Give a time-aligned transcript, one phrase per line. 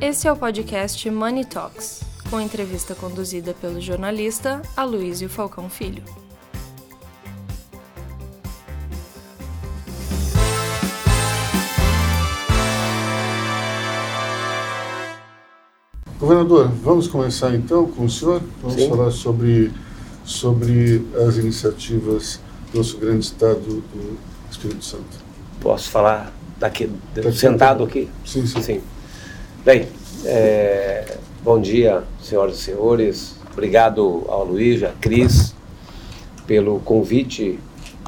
[0.00, 6.02] Esse é o podcast Money Talks, com entrevista conduzida pelo jornalista Aloysio Falcão Filho.
[16.18, 18.42] Governador, vamos começar então com o senhor.
[18.60, 18.88] Vamos Sim.
[18.88, 19.70] falar sobre,
[20.24, 22.40] sobre as iniciativas
[22.72, 24.18] do nosso grande estado do
[24.50, 25.04] Espírito Santo.
[25.60, 27.84] Posso falar daqui, Tá sentado sentado.
[27.84, 28.08] aqui?
[28.24, 28.62] Sim, sim.
[28.62, 28.80] Sim.
[29.64, 29.88] Bem,
[30.24, 33.34] é, bom dia, senhoras e senhores.
[33.52, 35.52] Obrigado ao Luiz, a Cris,
[36.46, 37.58] pelo convite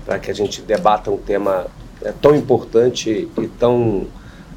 [0.07, 1.67] para que a gente debata um tema
[2.03, 4.07] é, tão importante e tão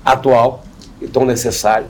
[0.06, 0.64] atual
[1.02, 1.88] e tão necessário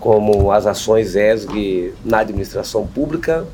[0.00, 3.46] como as ações ESG na administração pública,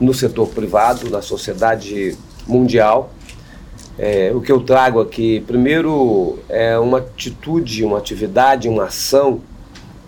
[0.00, 3.12] no setor privado, na sociedade mundial.
[3.96, 9.40] É, o que eu trago aqui, primeiro, é uma atitude, uma atividade, uma ação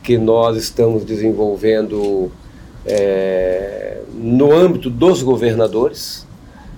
[0.03, 2.31] que nós estamos desenvolvendo
[2.87, 6.27] é, no âmbito dos governadores,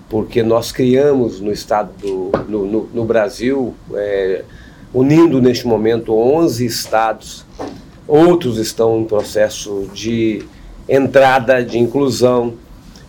[0.09, 4.45] porque nós criamos no estado do, no, no, no Brasil, é,
[4.93, 7.47] unindo neste momento 11 estados,
[8.06, 10.43] outros estão em processo de
[10.89, 12.55] entrada, de inclusão.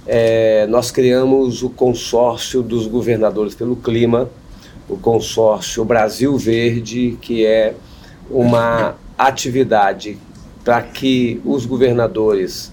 [0.06, 4.30] É, nós criamos o consórcio dos governadores pelo clima,
[4.88, 7.74] o consórcio Brasil Verde, que é
[8.30, 8.96] uma
[9.28, 10.18] atividade
[10.64, 12.72] para que os governadores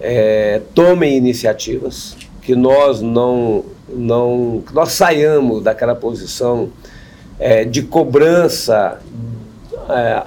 [0.00, 6.70] é, tomem iniciativas, que nós não, não que nós saiamos daquela posição
[7.38, 9.00] é, de cobrança
[9.88, 10.22] é,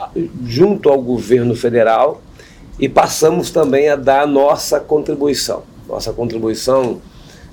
[0.45, 2.21] junto ao governo federal
[2.79, 5.63] e passamos também a dar nossa contribuição.
[5.87, 7.01] Nossa contribuição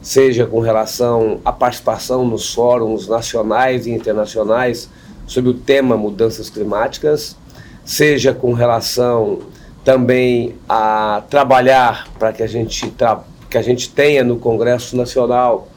[0.02, 4.88] seja com relação à participação nos fóruns nacionais e internacionais
[5.26, 7.36] sobre o tema mudanças climáticas,
[7.84, 9.40] seja com relação
[9.84, 12.92] também a trabalhar para que a gente
[13.50, 15.69] que a gente tenha no Congresso Nacional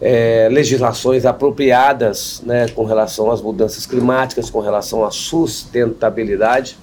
[0.00, 6.76] é, legislações apropriadas né, com relação às mudanças climáticas, com relação à sustentabilidade.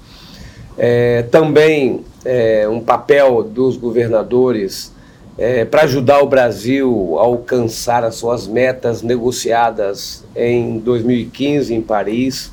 [0.76, 4.92] É, também é, um papel dos governadores
[5.38, 12.53] é, para ajudar o Brasil a alcançar as suas metas negociadas em 2015 em Paris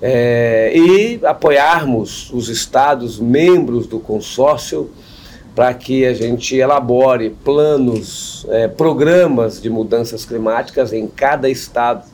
[0.00, 4.90] é, e apoiarmos os estados membros do consórcio
[5.54, 12.04] para que a gente elabore planos, é, programas de mudanças climáticas em cada estado,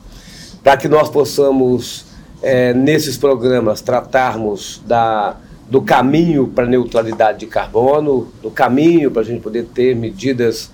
[0.63, 2.05] para que nós possamos,
[2.41, 5.35] é, nesses programas, tratarmos da,
[5.69, 10.71] do caminho para a neutralidade de carbono, do caminho para a gente poder ter medidas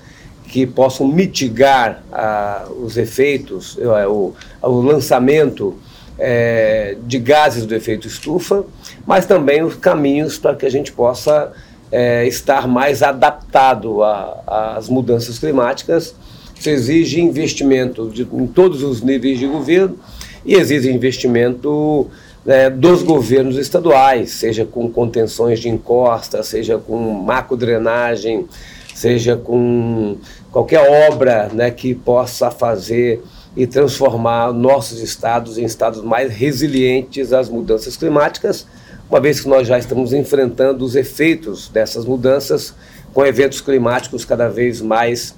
[0.50, 4.34] que possam mitigar ah, os efeitos, eh, o,
[4.64, 5.78] o lançamento
[6.20, 8.66] eh, de gases do efeito estufa,
[9.06, 11.52] mas também os caminhos para que a gente possa
[11.92, 14.00] é, estar mais adaptado
[14.46, 16.16] às mudanças climáticas.
[16.58, 19.98] Isso exige investimento de, em todos os níveis de governo
[20.46, 22.08] e exige investimento
[22.46, 28.46] né, dos governos estaduais, seja com contenções de encosta, seja com macro-drenagem,
[28.94, 30.18] seja com
[30.52, 33.22] qualquer obra né, que possa fazer
[33.56, 38.66] e transformar nossos estados em estados mais resilientes às mudanças climáticas
[39.10, 42.76] uma vez que nós já estamos enfrentando os efeitos dessas mudanças
[43.12, 45.34] com eventos climáticos cada vez mais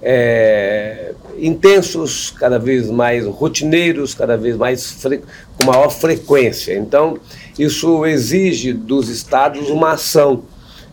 [0.00, 5.04] é, intensos, cada vez mais rotineiros, cada vez mais
[5.58, 6.78] com maior frequência.
[6.78, 7.18] Então,
[7.58, 10.44] isso exige dos estados uma ação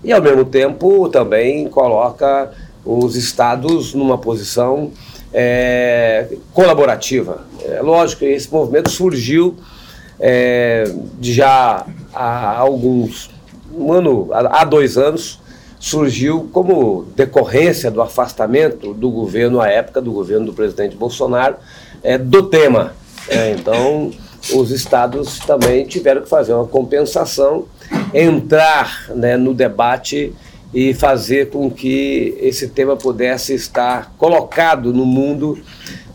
[0.03, 2.51] e, ao mesmo tempo, também coloca
[2.83, 4.91] os estados numa posição
[5.33, 7.45] é, colaborativa.
[7.65, 9.57] É lógico esse movimento surgiu
[10.19, 10.85] é,
[11.19, 13.29] já há alguns,
[13.75, 15.39] um ano, há dois anos,
[15.79, 21.57] surgiu como decorrência do afastamento do governo à época, do governo do presidente Bolsonaro,
[22.01, 22.93] é, do tema.
[23.27, 24.11] É, então,
[24.53, 27.65] os estados também tiveram que fazer uma compensação,
[28.13, 30.33] entrar né, no debate
[30.73, 35.59] e fazer com que esse tema pudesse estar colocado no mundo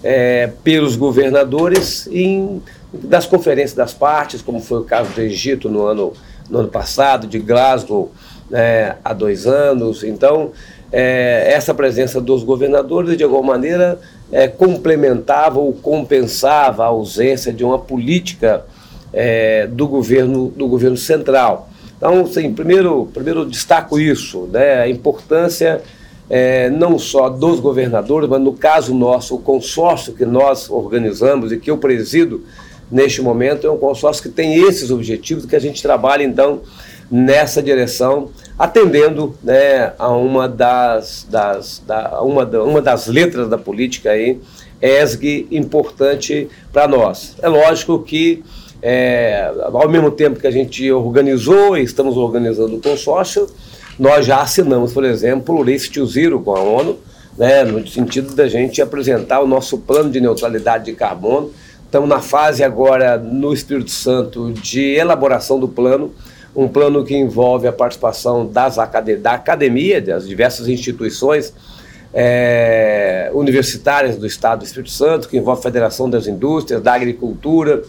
[0.02, 2.60] é, pelos governadores em
[2.92, 6.14] das conferências das partes, como foi o caso do Egito no ano,
[6.48, 8.10] no ano passado, de Glasgow
[8.48, 10.02] né, há dois anos.
[10.02, 10.52] Então,
[10.90, 14.00] é, essa presença dos governadores, de alguma maneira,
[14.32, 18.64] é, complementava ou compensava a ausência de uma política
[19.12, 21.67] é, do, governo, do governo central.
[21.98, 25.82] Então, sim, primeiro, primeiro destaco isso, né, a importância
[26.30, 31.58] é, não só dos governadores, mas no caso nosso, o consórcio que nós organizamos e
[31.58, 32.44] que eu presido,
[32.90, 36.62] neste momento é um consórcio que tem esses objetivos, que a gente trabalha então
[37.10, 43.58] nessa direção, atendendo né, a uma das, das, da, uma, da, uma das letras da
[43.58, 44.38] política aí,
[44.80, 47.34] ESG importante para nós.
[47.42, 48.44] É lógico que,
[48.80, 53.48] é, ao mesmo tempo que a gente organizou e estamos organizando o consórcio,
[53.98, 56.98] nós já assinamos, por exemplo, o Race to Zero com a ONU,
[57.36, 61.50] né, no sentido da gente apresentar o nosso plano de neutralidade de carbono.
[61.84, 66.12] Estamos na fase agora, no Espírito Santo, de elaboração do plano,
[66.54, 68.76] um plano que envolve a participação das,
[69.20, 71.52] da academia, das diversas instituições,
[72.12, 77.82] é, universitárias do Estado do Espírito Santo, que envolve a Federação das Indústrias, da Agricultura,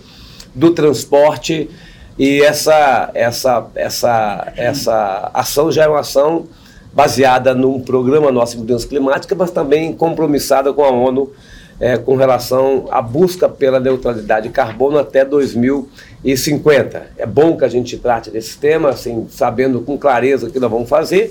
[0.54, 1.70] do Transporte,
[2.18, 6.48] e essa, essa, essa, essa ação já é uma ação
[6.92, 11.32] baseada num programa nosso de mudança climática, mas também compromissada com a ONU
[11.80, 17.08] é, com relação à busca pela neutralidade de carbono até 2050.
[17.18, 20.70] É bom que a gente trate desse tema, assim, sabendo com clareza o que nós
[20.70, 21.30] vamos fazer,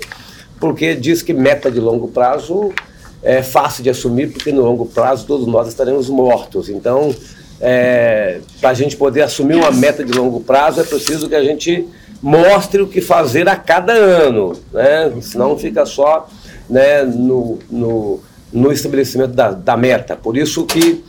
[0.59, 2.73] porque diz que meta de longo prazo
[3.21, 6.67] é fácil de assumir, porque no longo prazo todos nós estaremos mortos.
[6.67, 7.13] Então,
[7.61, 11.43] é, para a gente poder assumir uma meta de longo prazo, é preciso que a
[11.43, 11.87] gente
[12.21, 15.11] mostre o que fazer a cada ano, né?
[15.21, 16.27] senão fica só
[16.69, 18.19] né, no, no,
[18.51, 20.15] no estabelecimento da, da, meta.
[20.15, 21.03] Por isso que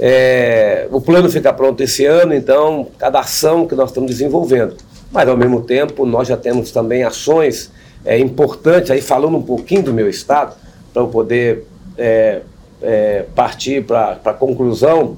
[0.00, 4.76] é, o plano fica pronto esse ano, então, cada ação que nós estamos desenvolvendo.
[5.10, 7.70] Mas, ao mesmo tempo, nós já temos também ações
[8.04, 10.54] é, importantes, aí falando um pouquinho do meu estado,
[10.92, 11.64] para eu poder
[11.96, 12.40] é,
[12.82, 15.16] é, partir para a conclusão,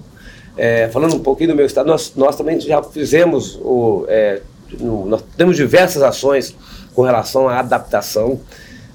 [0.57, 4.41] é, falando um pouquinho do meu estado, nós, nós também já fizemos, o, é,
[4.81, 6.55] nós temos diversas ações
[6.95, 8.41] com relação à adaptação.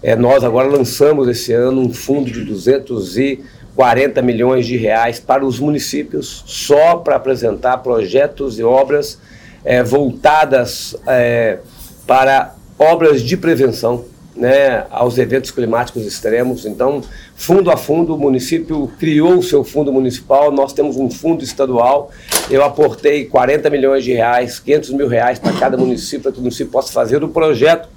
[0.02, 5.60] É, nós agora lançamos esse ano um fundo de 240 milhões de reais para os
[5.60, 9.20] municípios, só para apresentar projetos e obras
[9.64, 11.60] é, voltadas é,
[12.06, 14.06] para obras de prevenção
[14.36, 16.66] né, aos eventos climáticos extremos.
[16.66, 17.02] Então,
[17.36, 22.10] fundo a fundo, o município criou o seu fundo municipal, nós temos um fundo estadual.
[22.50, 26.42] Eu aportei 40 milhões de reais, 500 mil reais para cada município, para que o
[26.42, 27.90] município possa fazer o projeto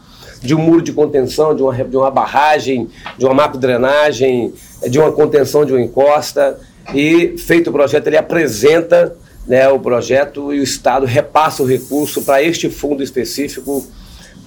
[0.43, 4.53] de um muro de contenção, de uma, de uma barragem, de uma macro-drenagem,
[4.89, 6.59] de uma contenção de uma encosta.
[6.95, 12.23] E, feito o projeto, ele apresenta né, o projeto e o Estado repassa o recurso
[12.23, 13.87] para este fundo específico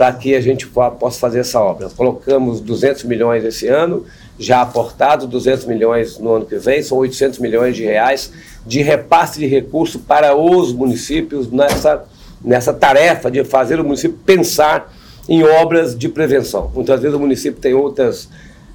[0.02, 1.88] para que a gente possa fazer essa obra.
[1.96, 4.04] Colocamos 200 milhões esse ano,
[4.40, 8.34] já aportados 200 milhões no ano que vem, são 800 milhões de reais
[8.66, 12.04] de repasse de recurso para os municípios nessa,
[12.44, 14.92] nessa tarefa de fazer o município pensar
[15.30, 16.72] em obras de prevenção.
[16.74, 18.28] Muitas vezes o município tem outras,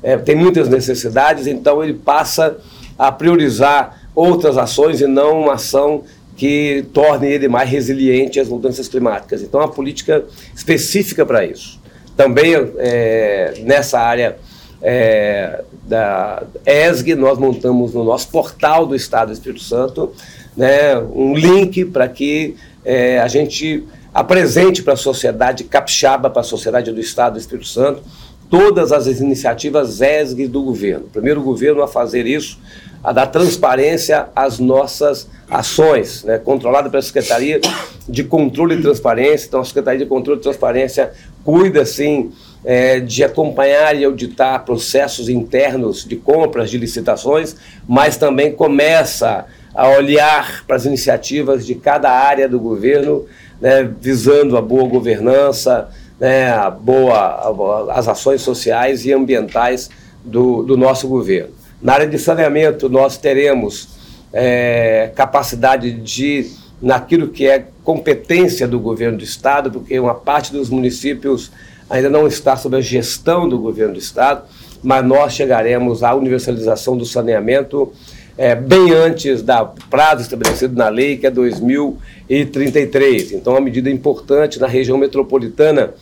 [0.05, 2.57] é, tem muitas necessidades, então ele passa
[2.97, 6.05] a priorizar outras ações e não uma ação
[6.37, 9.43] que torne ele mais resiliente às mudanças climáticas.
[9.43, 10.25] Então, uma política
[10.55, 11.81] específica para isso.
[12.17, 14.37] Também é, nessa área
[14.83, 20.13] é, da ESG, nós montamos no nosso portal do Estado do Espírito Santo
[20.57, 26.45] né, um link para que é, a gente apresente para a sociedade capixaba, para a
[26.45, 28.03] sociedade do Estado do Espírito Santo,
[28.49, 31.07] todas as iniciativas ESG do governo.
[31.13, 32.59] Primeiro governo a fazer isso
[33.07, 37.61] a dar transparência às nossas ações, né, controlada pela Secretaria
[38.09, 39.47] de Controle e Transparência.
[39.47, 41.13] Então, a Secretaria de Controle e Transparência
[41.45, 42.33] cuida, sim,
[42.65, 47.55] é, de acompanhar e auditar processos internos de compras, de licitações,
[47.87, 53.25] mas também começa a olhar para as iniciativas de cada área do governo,
[53.61, 59.89] né, visando a boa governança, né, a boa, as ações sociais e ambientais
[60.25, 61.66] do, do nosso governo.
[61.81, 63.89] Na área de saneamento, nós teremos
[64.33, 70.71] é, capacidade de, naquilo que é competência do governo do Estado, porque uma parte dos
[70.71, 71.51] municípios
[71.89, 74.43] ainda não está sob a gestão do governo do Estado,
[74.83, 77.93] mas nós chegaremos à universalização do saneamento
[78.39, 83.33] é, bem antes do prazo estabelecido na lei, que é 2033.
[83.33, 85.95] Então, é uma medida importante na região metropolitana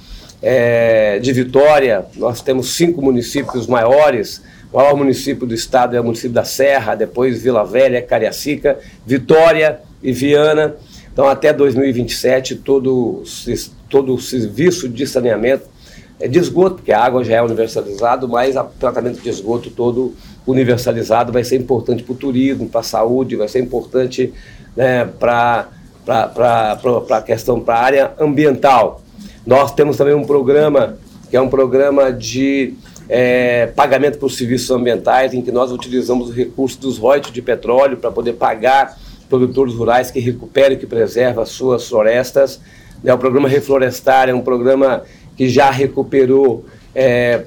[0.43, 2.05] é, de Vitória.
[2.17, 4.43] Nós temos cinco municípios maiores
[4.75, 8.77] o maior município do estado é o município da Serra, depois Vila Velha, Cariacica,
[9.07, 10.75] Vitória e Viana.
[11.13, 13.23] Então, até 2027, todo,
[13.89, 15.63] todo o serviço de saneamento
[16.19, 20.13] é de esgoto, porque a água já é universalizada, mas o tratamento de esgoto todo
[20.45, 24.35] universalizado vai ser importante para o turismo, para a saúde, vai ser importante
[24.77, 25.69] né, para
[26.05, 29.03] a questão, para a área ambiental.
[29.47, 30.99] Nós temos também um programa,
[31.31, 32.75] que é um programa de
[33.09, 37.97] é, pagamento por serviços ambientais, em que nós utilizamos o recurso dos royalties de petróleo
[37.97, 42.61] para poder pagar produtores rurais que recuperam e que preservam as suas florestas
[43.03, 43.13] Né?
[43.13, 45.03] O programa Reflorestar é um programa
[45.37, 47.45] que já recuperou é,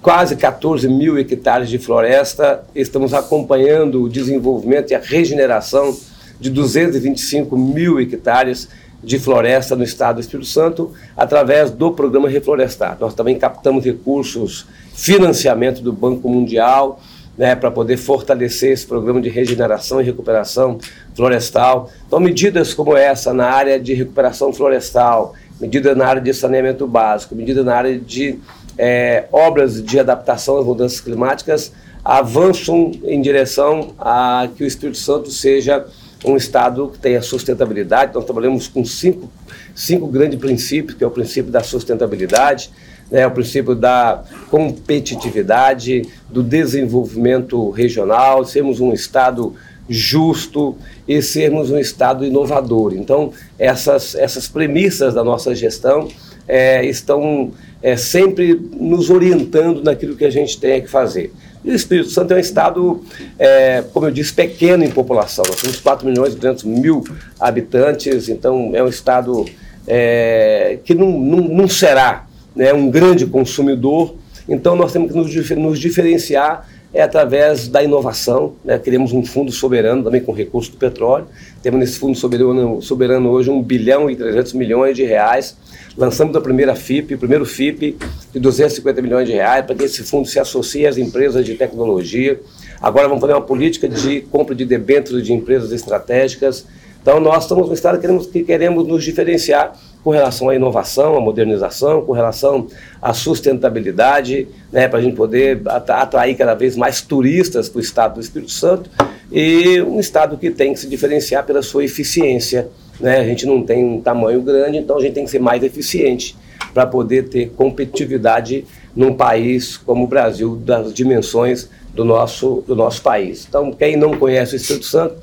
[0.00, 2.64] quase 14 mil hectares de floresta.
[2.74, 5.96] Estamos acompanhando o desenvolvimento e a regeneração
[6.40, 8.68] de 225 mil hectares
[9.02, 12.96] de floresta no estado do Espírito Santo através do programa Reflorestar.
[12.98, 17.00] Nós também captamos recursos, financiamento do Banco Mundial,
[17.36, 20.78] né, para poder fortalecer esse programa de regeneração e recuperação
[21.14, 21.90] florestal.
[22.06, 27.34] Então, medidas como essa na área de recuperação florestal, medidas na área de saneamento básico,
[27.34, 28.38] medidas na área de
[28.78, 31.72] é, obras de adaptação às mudanças climáticas
[32.02, 35.84] avançam em direção a que o Espírito Santo seja
[36.24, 38.14] um Estado que tenha sustentabilidade.
[38.14, 39.30] Nós trabalhamos com cinco,
[39.74, 42.70] cinco grandes princípios, que é o princípio da sustentabilidade,
[43.10, 49.54] né, o princípio da competitividade, do desenvolvimento regional, sermos um Estado
[49.88, 52.94] justo e sermos um Estado inovador.
[52.94, 56.08] Então, essas, essas premissas da nossa gestão
[56.48, 61.32] é, estão é, sempre nos orientando naquilo que a gente tem que fazer.
[61.64, 63.04] E o Espírito Santo é um estado,
[63.38, 65.44] é, como eu disse, pequeno em população.
[65.48, 67.02] Nós temos 4 milhões e 200 mil
[67.40, 69.44] habitantes, então é um estado
[69.86, 72.25] é, que não, não, não será
[72.56, 74.16] né, um grande consumidor.
[74.48, 78.54] Então nós temos que nos, nos diferenciar é através da inovação.
[78.64, 78.80] Né?
[78.98, 81.26] Um fundo soberano também com recurso do petróleo.
[81.62, 85.56] Temos nesse fundo soberano, soberano hoje 1 bilhão e 300 milhões de reais
[85.96, 87.96] Lançamos a primeira FIP, o primeiro FIP
[88.30, 92.38] de 250 milhões de reais, para que esse fundo se associe às empresas de tecnologia.
[92.82, 96.66] Agora vamos fazer uma política de compra de debêntures de empresas estratégicas.
[97.00, 99.74] Então nós estamos no estado que queremos, que queremos nos diferenciar
[100.06, 102.68] com relação à inovação, à modernização, com relação
[103.02, 108.14] à sustentabilidade, né, para a gente poder atrair cada vez mais turistas para o estado
[108.14, 108.88] do Espírito Santo
[109.32, 112.68] e um estado que tem que se diferenciar pela sua eficiência
[113.00, 113.18] né?
[113.18, 116.36] A gente não tem um tamanho grande, então a gente tem que ser mais eficiente
[116.72, 123.02] para poder ter competitividade num país como o Brasil, das dimensões do nosso, do nosso
[123.02, 123.46] país.
[123.48, 125.16] Então, quem não conhece o Espírito Santo,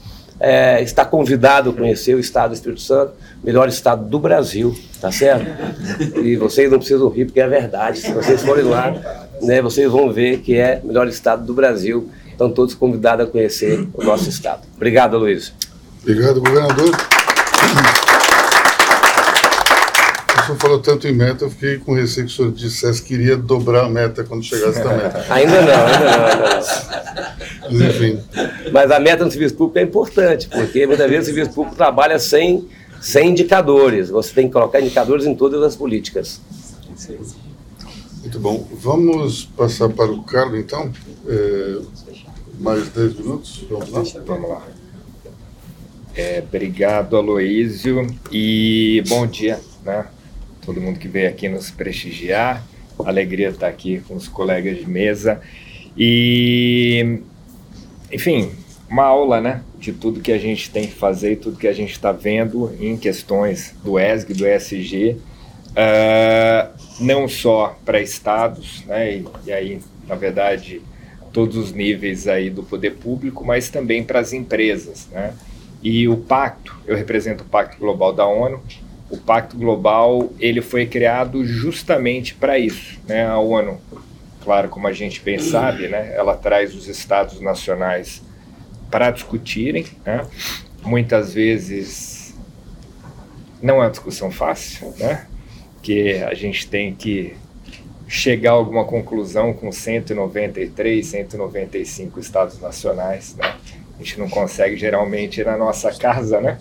[0.44, 5.10] é, está convidado a conhecer o estado do Espírito Santo, melhor estado do Brasil, tá
[5.10, 5.48] certo?
[6.22, 8.00] E vocês não precisam rir, porque é verdade.
[8.00, 8.94] Se vocês forem lá,
[9.42, 12.10] né, vocês vão ver que é o melhor estado do Brasil.
[12.28, 14.64] Estão todos convidados a conhecer o nosso estado.
[14.76, 15.54] Obrigado, Luiz.
[16.02, 16.92] Obrigado, governador.
[20.36, 23.14] O senhor falou tanto em meta, eu fiquei com receio que o senhor dissesse que
[23.14, 25.26] iria dobrar a meta quando chegasse a meta.
[25.30, 27.72] Ainda não, ainda não, ainda não.
[27.72, 28.20] Mas, enfim.
[28.72, 32.20] Mas a meta no serviço público é importante, porque muitas vezes o serviço público trabalha
[32.20, 32.68] sem,
[33.00, 34.10] sem indicadores.
[34.10, 36.42] Você tem que colocar indicadores em todas as políticas.
[38.22, 38.68] Muito bom.
[38.74, 40.92] Vamos passar para o Carlos, então.
[41.28, 41.78] É,
[42.60, 43.66] mais 10 minutos?
[43.70, 44.22] Vamos lá?
[44.26, 44.62] Vamos lá.
[46.16, 50.06] É, obrigado, Aloísio, e bom dia, né?
[50.66, 52.64] Todo mundo que veio aqui nos prestigiar.
[53.00, 55.42] Alegria estar aqui com os colegas de mesa.
[55.98, 57.20] E,
[58.12, 58.52] enfim,
[58.90, 59.62] uma aula, né?
[59.78, 62.72] De tudo que a gente tem que fazer e tudo que a gente está vendo
[62.80, 65.20] em questões do ESG, do ESG, uh,
[65.76, 69.18] ah, não só para estados, né?
[69.18, 70.82] E, e aí, na verdade,
[71.34, 75.34] todos os níveis aí do poder público, mas também para as empresas, né?
[75.82, 78.62] E o pacto, eu represento o Pacto Global da ONU.
[79.14, 83.00] O Pacto Global ele foi criado justamente para isso.
[83.08, 83.24] Né?
[83.24, 83.80] A ONU,
[84.44, 86.16] claro, como a gente bem sabe, né?
[86.16, 88.24] ela traz os estados nacionais
[88.90, 89.86] para discutirem.
[90.04, 90.26] Né?
[90.82, 92.34] Muitas vezes
[93.62, 95.28] não é uma discussão fácil, né?
[95.84, 97.36] que a gente tem que
[98.08, 103.56] chegar a alguma conclusão com 193, 195 estados nacionais, né?
[103.96, 106.58] A gente não consegue geralmente na nossa casa, né?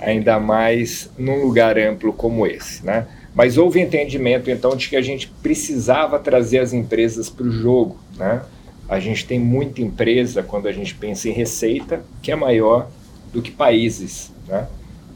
[0.00, 3.06] Ainda mais num lugar amplo como esse, né?
[3.34, 7.98] Mas houve entendimento então de que a gente precisava trazer as empresas para o jogo,
[8.16, 8.42] né?
[8.88, 12.88] A gente tem muita empresa quando a gente pensa em receita que é maior
[13.32, 14.66] do que países, né?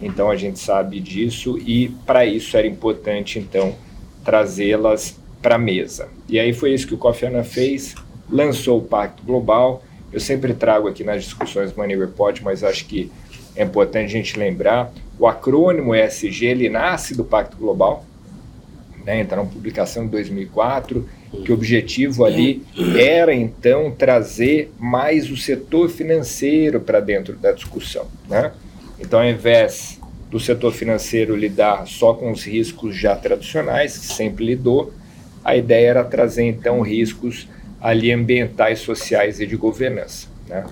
[0.00, 3.74] Então a gente sabe disso e para isso era importante então
[4.24, 6.08] trazê-las para a mesa.
[6.28, 7.94] E aí foi isso que o Kofi fez,
[8.30, 9.82] lançou o Pacto Global
[10.14, 13.10] eu sempre trago aqui nas discussões Money Report, mas acho que
[13.56, 18.04] é importante a gente lembrar, o acrônimo ESG, ele nasce do Pacto Global,
[19.04, 21.08] né, então publicação em 2004,
[21.44, 22.64] que o objetivo ali
[22.96, 28.06] era então trazer mais o setor financeiro para dentro da discussão.
[28.28, 28.52] Né?
[28.98, 34.44] Então, ao invés do setor financeiro lidar só com os riscos já tradicionais, que sempre
[34.44, 34.92] lidou,
[35.44, 37.48] a ideia era trazer então riscos
[37.80, 40.28] ali ambientais, sociais e de governança.
[40.48, 40.64] Né?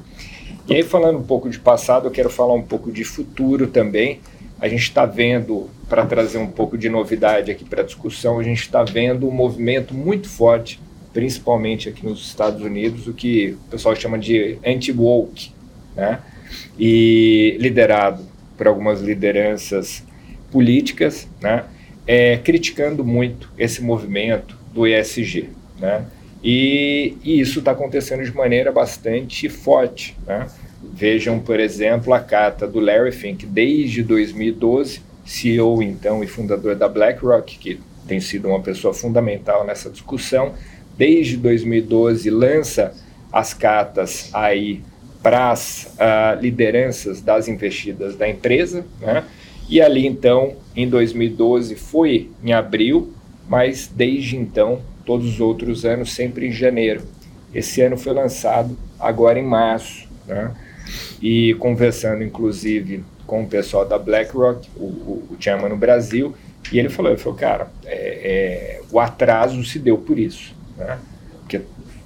[0.69, 4.21] E aí, falando um pouco de passado, eu quero falar um pouco de futuro também.
[4.61, 8.45] a gente está vendo, para trazer um pouco de novidade aqui para a discussão, a
[8.45, 10.79] gente está vendo um movimento muito forte,
[11.13, 15.53] principalmente aqui nos Estados Unidos, o que o pessoal chama de anti-woke,
[15.97, 16.21] né?
[16.79, 18.23] e liderado
[18.57, 20.05] por algumas lideranças
[20.53, 21.65] políticas, né?
[22.07, 25.51] é, criticando muito esse movimento do ESG.
[25.81, 26.05] Né?
[26.43, 30.17] E, e isso está acontecendo de maneira bastante forte.
[30.27, 30.47] Né?
[30.83, 36.89] Vejam, por exemplo, a carta do Larry Fink, desde 2012, CEO então e fundador da
[36.89, 40.55] BlackRock, que tem sido uma pessoa fundamental nessa discussão.
[40.99, 42.93] Desde 2012 lança
[43.33, 44.83] as cartas aí
[45.23, 49.25] para as uh, lideranças das investidas da empresa, né?
[49.69, 53.13] E ali então, em 2012 foi em abril,
[53.49, 57.03] mas desde então, todos os outros anos sempre em janeiro.
[57.55, 60.53] Esse ano foi lançado agora em março, né?
[61.21, 66.35] E conversando inclusive com o pessoal da BlackRock, o, o, o chairman no Brasil,
[66.71, 70.99] e ele falou, ele falou, cara, é, é, o atraso se deu por isso, né?
[71.41, 71.61] Porque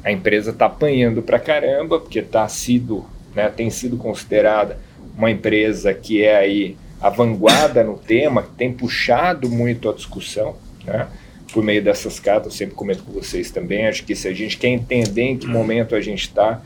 [0.04, 4.78] a empresa está apanhando para caramba, porque tá sido, né, tem sido considerada
[5.16, 10.56] uma empresa que é aí a vanguarda no tema, que tem puxado muito a discussão,
[10.84, 11.08] né?
[11.56, 14.58] Por meio dessas cartas, eu sempre comento com vocês também, acho que se a gente
[14.58, 16.60] quer entender em que momento a gente está,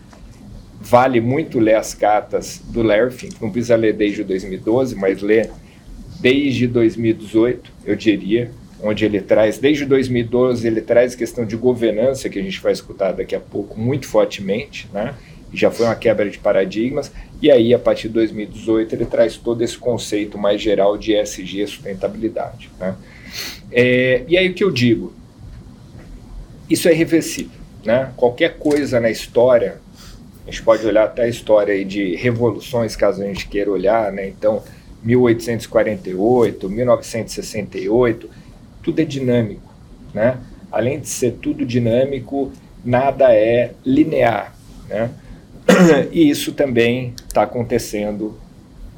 [0.80, 5.48] vale muito ler as cartas do Larry Fink, não precisa ler desde 2012, mas ler
[6.20, 8.50] desde 2018, eu diria,
[8.82, 13.12] onde ele traz, desde 2012, ele traz questão de governança, que a gente vai escutar
[13.12, 15.14] daqui a pouco muito fortemente, né?
[15.52, 19.62] já foi uma quebra de paradigmas, e aí a partir de 2018 ele traz todo
[19.62, 22.68] esse conceito mais geral de ESG, sustentabilidade.
[22.80, 22.96] Né?
[23.72, 25.12] É, e aí o que eu digo?
[26.68, 27.58] Isso é irreversível.
[27.84, 28.12] Né?
[28.16, 29.80] Qualquer coisa na história,
[30.46, 34.28] a gente pode olhar até a história de revoluções, caso a gente queira olhar, né?
[34.28, 34.62] então
[35.02, 38.30] 1848, 1968,
[38.82, 39.74] tudo é dinâmico.
[40.12, 40.38] Né?
[40.70, 42.52] Além de ser tudo dinâmico,
[42.84, 44.54] nada é linear.
[44.88, 45.10] Né?
[46.12, 48.38] E isso também está acontecendo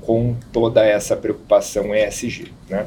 [0.05, 2.53] com toda essa preocupação ESG.
[2.69, 2.87] Né?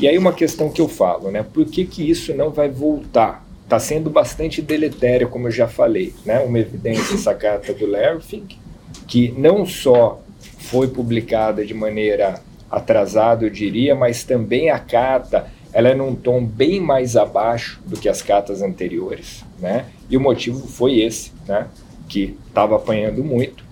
[0.00, 1.42] E aí uma questão que eu falo, né?
[1.42, 3.44] por que, que isso não vai voltar?
[3.64, 6.14] Está sendo bastante deletério, como eu já falei.
[6.24, 6.38] Né?
[6.40, 8.58] Uma evidência, essa carta do Larry Fink,
[9.06, 10.20] que não só
[10.58, 16.44] foi publicada de maneira atrasada, eu diria, mas também a carta ela é num tom
[16.44, 19.86] bem mais abaixo do que as cartas anteriores, né?
[20.10, 21.66] E o motivo foi esse, né?
[22.12, 23.64] que estava apanhando muito.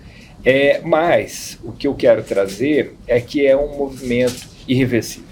[0.43, 5.29] É, mas o que eu quero trazer é que é um movimento irreversível.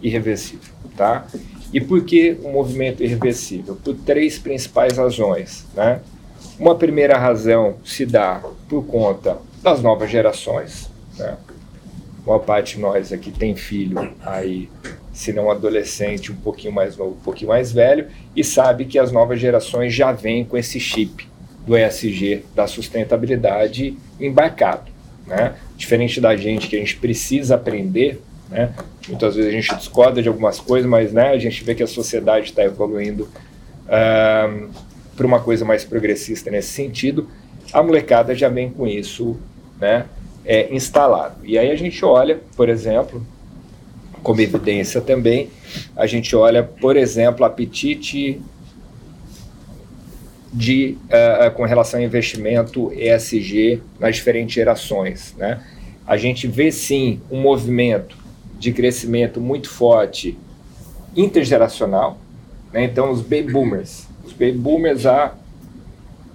[0.00, 1.26] Irreversível, tá?
[1.72, 3.76] E por que um movimento irreversível?
[3.82, 6.00] Por três principais razões, né?
[6.58, 10.88] Uma primeira razão se dá por conta das novas gerações,
[11.18, 11.36] né?
[12.24, 14.70] Uma parte de nós aqui tem filho aí,
[15.12, 19.10] se não adolescente, um pouquinho mais novo, um pouquinho mais velho, e sabe que as
[19.10, 21.26] novas gerações já vêm com esse chip
[21.66, 24.90] do ESG, da sustentabilidade embarcado.
[25.26, 25.54] Né?
[25.76, 28.72] Diferente da gente, que a gente precisa aprender, né?
[29.08, 31.86] muitas vezes a gente discorda de algumas coisas, mas né, a gente vê que a
[31.86, 33.24] sociedade está evoluindo
[33.86, 34.70] uh,
[35.16, 37.28] para uma coisa mais progressista nesse sentido.
[37.72, 39.36] A molecada já vem com isso
[39.80, 40.04] né,
[40.44, 41.36] é, instalado.
[41.44, 43.24] E aí a gente olha, por exemplo,
[44.22, 45.50] como evidência também,
[45.96, 48.40] a gente olha, por exemplo, apetite
[50.54, 55.34] de, uh, com relação ao investimento ESG nas diferentes gerações.
[55.36, 55.60] Né?
[56.06, 58.16] A gente vê sim um movimento
[58.56, 60.38] de crescimento muito forte
[61.16, 62.18] intergeracional.
[62.72, 62.84] Né?
[62.84, 65.34] Então, os baby boomers, os baby boomers há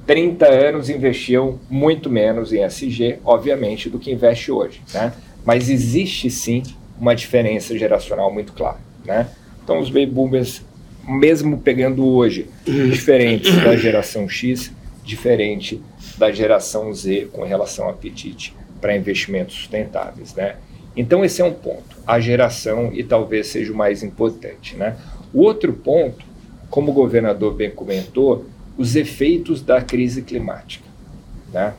[0.06, 4.82] 30 anos investiam muito menos em ESG, obviamente, do que investe hoje.
[4.94, 5.14] Né?
[5.46, 6.64] Mas existe sim
[7.00, 8.80] uma diferença geracional muito clara.
[9.06, 9.30] Né?
[9.64, 10.62] Então, os baby boomers
[11.10, 14.72] mesmo pegando hoje, diferente da geração X,
[15.04, 15.82] diferente
[16.18, 20.56] da geração Z com relação ao apetite para investimentos sustentáveis, né?
[20.96, 24.98] Então esse é um ponto, a geração e talvez seja o mais importante, né?
[25.34, 26.26] O outro ponto,
[26.70, 28.46] como o governador bem comentou,
[28.78, 30.86] os efeitos da crise climática,
[31.52, 31.74] né?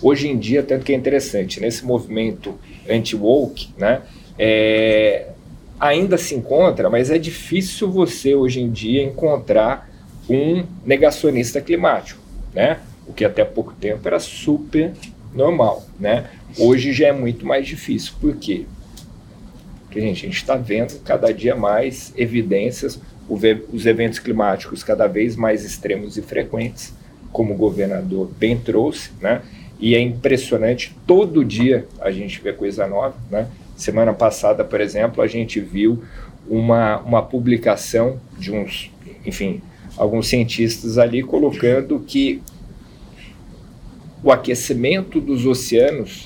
[0.00, 4.02] Hoje em dia, tanto que é interessante, nesse movimento anti-woke, né?
[4.38, 5.28] É,
[5.82, 9.90] ainda se encontra, mas é difícil você hoje em dia encontrar
[10.30, 12.20] um negacionista climático,
[12.54, 12.78] né?
[13.04, 14.92] O que até pouco tempo era super
[15.34, 16.30] normal, né?
[16.56, 18.12] Hoje já é muito mais difícil.
[18.20, 18.64] Por quê?
[19.82, 25.34] Porque gente, a gente está vendo cada dia mais evidências, os eventos climáticos cada vez
[25.34, 26.94] mais extremos e frequentes,
[27.32, 29.42] como o governador bem trouxe, né?
[29.80, 33.48] E é impressionante, todo dia a gente vê coisa nova, né?
[33.76, 36.02] Semana passada, por exemplo, a gente viu
[36.48, 38.90] uma, uma publicação de uns,
[39.24, 39.60] enfim,
[39.96, 42.42] alguns cientistas ali colocando que
[44.22, 46.24] o aquecimento dos oceanos,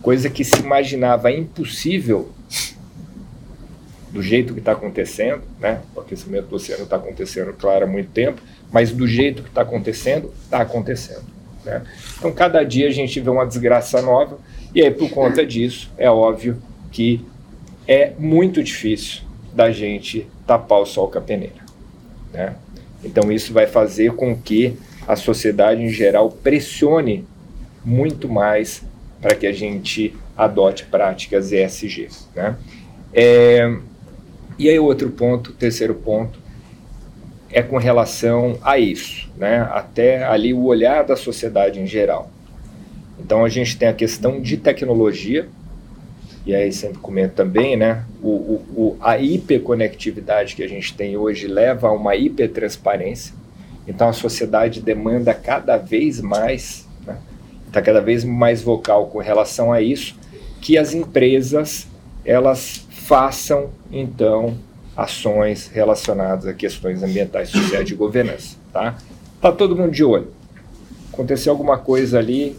[0.00, 2.30] coisa que se imaginava impossível
[4.12, 5.80] do jeito que está acontecendo, né?
[5.94, 8.40] O aquecimento do oceano está acontecendo, claro, há muito tempo,
[8.72, 11.24] mas do jeito que está acontecendo, está acontecendo.
[11.64, 11.82] Né?
[12.18, 14.38] Então, cada dia a gente vê uma desgraça nova,
[14.74, 17.24] e aí, por conta disso, é óbvio que
[17.88, 21.56] é muito difícil da gente tapar o sol com a peneira.
[22.32, 22.54] Né?
[23.02, 24.76] Então, isso vai fazer com que
[25.08, 27.26] a sociedade em geral pressione
[27.84, 28.82] muito mais
[29.20, 32.08] para que a gente adote práticas ESG.
[32.34, 32.56] Né?
[33.12, 33.76] É,
[34.56, 36.38] e aí, outro ponto, terceiro ponto,
[37.50, 39.68] é com relação a isso, né?
[39.72, 42.30] até ali o olhar da sociedade em geral.
[43.22, 45.48] Então, a gente tem a questão de tecnologia,
[46.46, 48.04] e aí sempre comento também, né?
[48.22, 53.34] O, o, o, a hiperconectividade que a gente tem hoje leva a uma hipertransparência.
[53.86, 57.18] Então a sociedade demanda cada vez mais, está né?
[57.72, 60.16] Tá cada vez mais vocal com relação a isso,
[60.60, 61.86] que as empresas
[62.24, 64.56] elas façam então
[64.96, 68.96] ações relacionadas a questões ambientais, sociais e governança, tá?
[69.40, 70.28] Tá todo mundo de olho.
[71.12, 72.56] Aconteceu alguma coisa ali,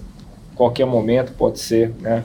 [0.55, 2.23] qualquer momento pode ser, né?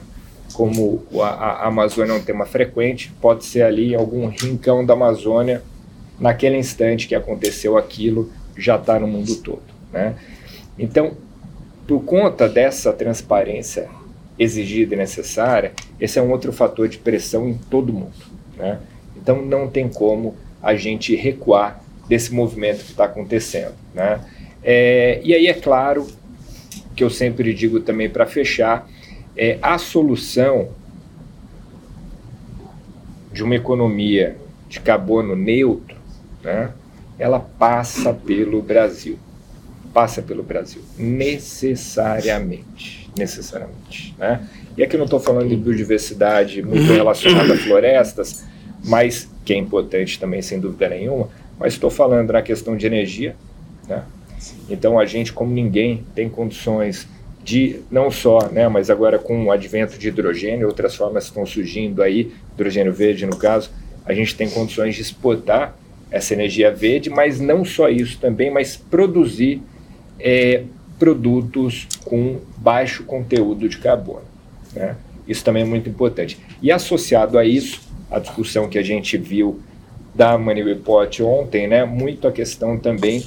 [0.53, 5.61] como a, a Amazônia é um tema frequente, pode ser ali algum rincão da Amazônia,
[6.19, 9.61] naquele instante que aconteceu aquilo, já está no mundo todo.
[9.91, 10.15] Né?
[10.77, 11.11] Então,
[11.87, 13.87] por conta dessa transparência
[14.37, 18.13] exigida e necessária, esse é um outro fator de pressão em todo mundo.
[18.55, 18.79] Né?
[19.15, 23.73] Então, não tem como a gente recuar desse movimento que está acontecendo.
[23.93, 24.19] Né?
[24.63, 26.07] É, e aí, é claro,
[26.97, 28.89] que eu sempre digo também para fechar,
[29.37, 30.69] é, a solução
[33.31, 34.35] de uma economia
[34.67, 35.95] de carbono neutro,
[36.43, 36.71] né,
[37.19, 39.19] ela passa pelo Brasil.
[39.93, 43.11] Passa pelo Brasil, necessariamente.
[43.15, 44.15] Necessariamente.
[44.17, 44.47] Né?
[44.75, 48.43] E aqui eu não estou falando de biodiversidade muito relacionada a florestas,
[48.83, 51.29] mas que é importante também, sem dúvida nenhuma,
[51.59, 53.35] mas estou falando na questão de energia.
[53.87, 54.01] Né?
[54.69, 57.07] Então a gente, como ninguém, tem condições
[57.43, 62.03] de não só, né, mas agora com o advento de hidrogênio, outras formas estão surgindo
[62.03, 63.71] aí, hidrogênio verde no caso,
[64.05, 65.75] a gente tem condições de exportar
[66.11, 69.61] essa energia verde, mas não só isso também, mas produzir
[70.19, 70.63] é,
[70.97, 74.25] produtos com baixo conteúdo de carbono.
[74.73, 74.95] Né?
[75.27, 76.37] Isso também é muito importante.
[76.61, 79.59] E associado a isso, a discussão que a gente viu
[80.15, 83.23] da Money Report ontem, né, muito a questão também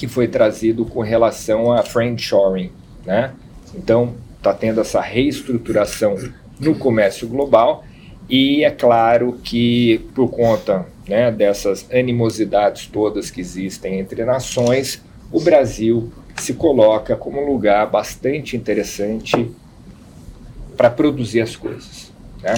[0.00, 2.72] que foi trazido com relação a friendshoring,
[3.04, 3.34] né?
[3.74, 6.16] Então, está tendo essa reestruturação
[6.58, 7.84] no comércio global
[8.26, 15.38] e é claro que por conta né, dessas animosidades todas que existem entre nações, o
[15.38, 19.50] Brasil se coloca como um lugar bastante interessante
[20.78, 22.10] para produzir as coisas.
[22.42, 22.54] Né?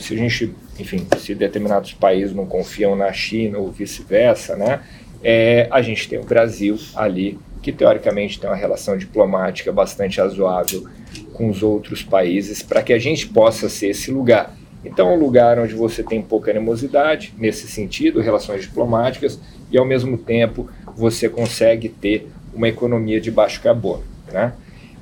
[0.00, 4.80] Se a gente, enfim, se determinados países não confiam na China ou vice-versa, né,
[5.24, 10.86] é, a gente tem o Brasil ali que teoricamente tem uma relação diplomática bastante razoável
[11.32, 14.54] com os outros países, para que a gente possa ser esse lugar.
[14.84, 19.84] Então, é um lugar onde você tem pouca animosidade, nesse sentido, relações diplomáticas, e ao
[19.86, 24.04] mesmo tempo você consegue ter uma economia de baixo carbono.
[24.30, 24.52] Né?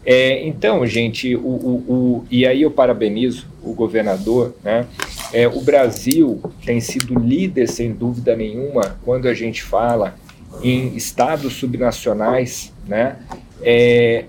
[0.07, 4.87] É, então, gente, o, o, o, e aí eu parabenizo o governador, né?
[5.33, 10.14] É, o Brasil tem sido líder, sem dúvida nenhuma, quando a gente fala
[10.62, 13.16] em estados subnacionais, né,
[13.62, 14.27] é,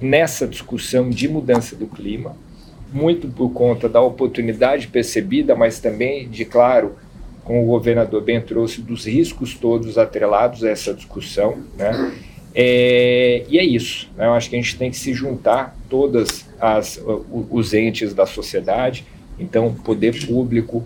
[0.00, 2.36] nessa discussão de mudança do clima,
[2.92, 6.94] muito por conta da oportunidade percebida, mas também de, claro,
[7.42, 12.12] como o governador bem trouxe, dos riscos todos atrelados a essa discussão, né?
[12.54, 14.08] É, e é isso.
[14.16, 14.26] Né?
[14.26, 17.02] Eu acho que a gente tem que se juntar todas as
[17.50, 19.04] os entes da sociedade,
[19.38, 20.84] então poder público,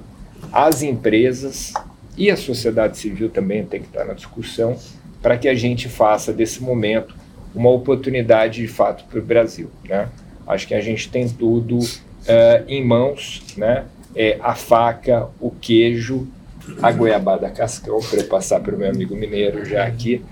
[0.53, 1.73] as empresas,
[2.19, 4.77] e a sociedade civil também tem que estar na discussão
[5.23, 7.15] para que a gente faça desse momento
[7.55, 9.71] uma oportunidade de fato para o Brasil.
[9.89, 10.09] Né?
[10.47, 13.85] Acho que a gente tem tudo uh, em mãos, né?
[14.17, 16.27] É, a faca, o queijo,
[16.83, 20.25] a goiabada cascão, para eu passar para o meu amigo mineiro já aqui.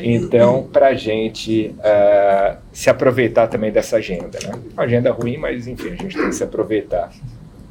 [0.00, 4.38] Então, para a gente uh, se aproveitar também dessa agenda.
[4.44, 4.52] Né?
[4.74, 7.10] Uma agenda ruim, mas enfim, a gente tem que se aproveitar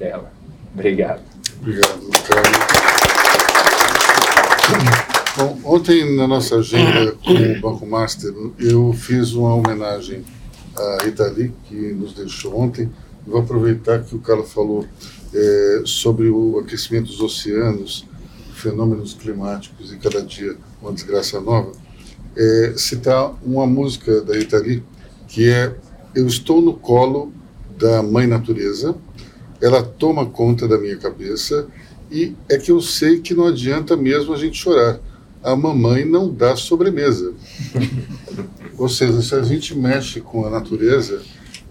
[0.01, 0.33] dela.
[0.73, 1.21] Obrigado.
[1.61, 2.57] Obrigado, Carlos.
[5.37, 10.23] Bom, ontem na nossa agenda com o Banco Master, eu fiz uma homenagem
[10.75, 12.89] à Rita Lee, que nos deixou ontem,
[13.27, 14.87] vou aproveitar que o Carlos falou
[15.33, 18.05] é, sobre o aquecimento dos oceanos,
[18.55, 21.71] fenômenos climáticos e cada dia uma desgraça nova,
[22.35, 24.83] é, citar uma música da Rita Lee,
[25.27, 25.75] que é
[26.15, 27.31] Eu estou no colo
[27.77, 28.95] da Mãe Natureza,
[29.61, 31.67] ela toma conta da minha cabeça
[32.11, 34.99] e é que eu sei que não adianta mesmo a gente chorar.
[35.43, 37.33] A mamãe não dá sobremesa.
[38.77, 41.21] Ou seja, se a gente mexe com a natureza,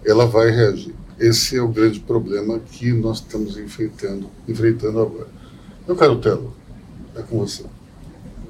[0.04, 0.94] ela vai reagir.
[1.18, 5.28] Esse é o grande problema que nós estamos enfrentando, enfrentando agora.
[5.86, 6.54] Meu caro Telo,
[7.14, 7.64] é com você.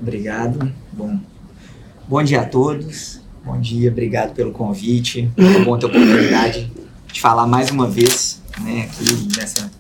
[0.01, 0.71] Obrigado.
[0.93, 1.19] Bom,
[2.07, 3.21] bom dia a todos.
[3.45, 5.31] Bom dia, obrigado pelo convite.
[5.37, 6.71] Muito bom ter a oportunidade
[7.11, 9.71] de falar mais uma vez né, aqui nessa,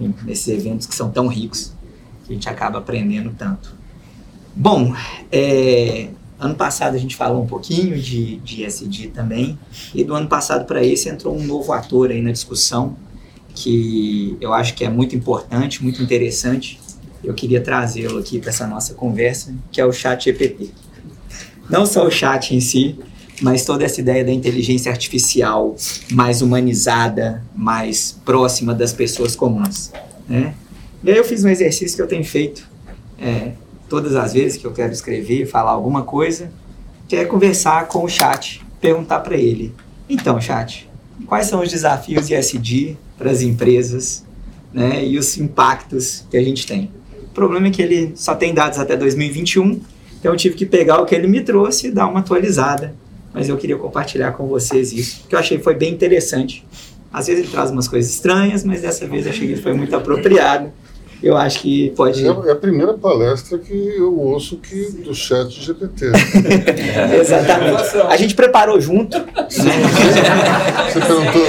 [0.00, 1.72] enfim, nesses eventos que são tão ricos,
[2.24, 3.74] que a gente acaba aprendendo tanto.
[4.54, 4.94] Bom,
[5.30, 9.58] é, ano passado a gente falou um pouquinho de, de SD também,
[9.94, 12.96] e do ano passado para esse entrou um novo ator aí na discussão,
[13.54, 16.78] que eu acho que é muito importante, muito interessante.
[17.24, 20.70] Eu queria trazê-lo aqui para essa nossa conversa, que é o Chat GPT.
[21.68, 22.96] Não só o chat em si,
[23.42, 25.76] mas toda essa ideia da inteligência artificial
[26.12, 29.92] mais humanizada, mais próxima das pessoas comuns.
[30.28, 30.54] Né?
[31.04, 32.66] E aí eu fiz um exercício que eu tenho feito
[33.18, 33.52] é,
[33.88, 36.50] todas as vezes que eu quero escrever, falar alguma coisa,
[37.08, 39.74] que é conversar com o chat, perguntar para ele:
[40.08, 40.88] então, chat,
[41.26, 44.24] quais são os desafios de SD para as empresas
[44.72, 46.90] né, e os impactos que a gente tem?
[47.24, 49.80] O problema é que ele só tem dados até 2021,
[50.18, 52.94] então eu tive que pegar o que ele me trouxe e dar uma atualizada
[53.36, 56.64] mas eu queria compartilhar com vocês isso, que eu achei que foi bem interessante.
[57.12, 59.94] Às vezes ele traz umas coisas estranhas, mas dessa vez eu achei que foi muito
[59.94, 60.72] apropriado.
[61.22, 62.26] Eu acho que pode.
[62.26, 66.06] É, é a primeira palestra que eu ouço que do chat GPT.
[67.20, 67.82] Exatamente.
[68.08, 69.18] A gente preparou junto.
[69.18, 69.26] Né?
[70.90, 71.46] Você perguntou,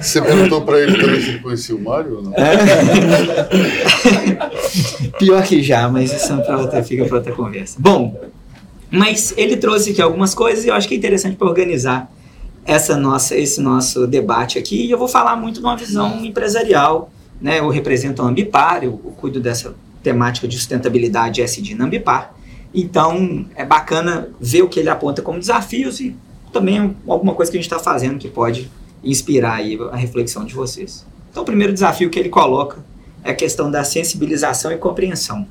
[0.00, 2.32] você perguntou para ele também se ele conhecia o Mário ou não?
[5.18, 7.76] Pior que já, mas isso é pra outra, fica para outra conversa.
[7.78, 8.16] Bom,
[8.92, 12.12] mas ele trouxe aqui algumas coisas e eu acho que é interessante para organizar
[12.62, 14.86] essa nossa, esse nosso debate aqui.
[14.86, 17.10] E eu vou falar muito de uma visão empresarial.
[17.40, 17.58] Né?
[17.58, 22.34] Eu represento a Ambipar, eu, eu cuido dessa temática de sustentabilidade SD na Ambipar.
[22.74, 26.14] Então, é bacana ver o que ele aponta como desafios e
[26.52, 28.70] também alguma coisa que a gente está fazendo que pode
[29.02, 31.06] inspirar aí a reflexão de vocês.
[31.30, 32.84] Então, o primeiro desafio que ele coloca
[33.24, 35.46] é a questão da sensibilização e compreensão.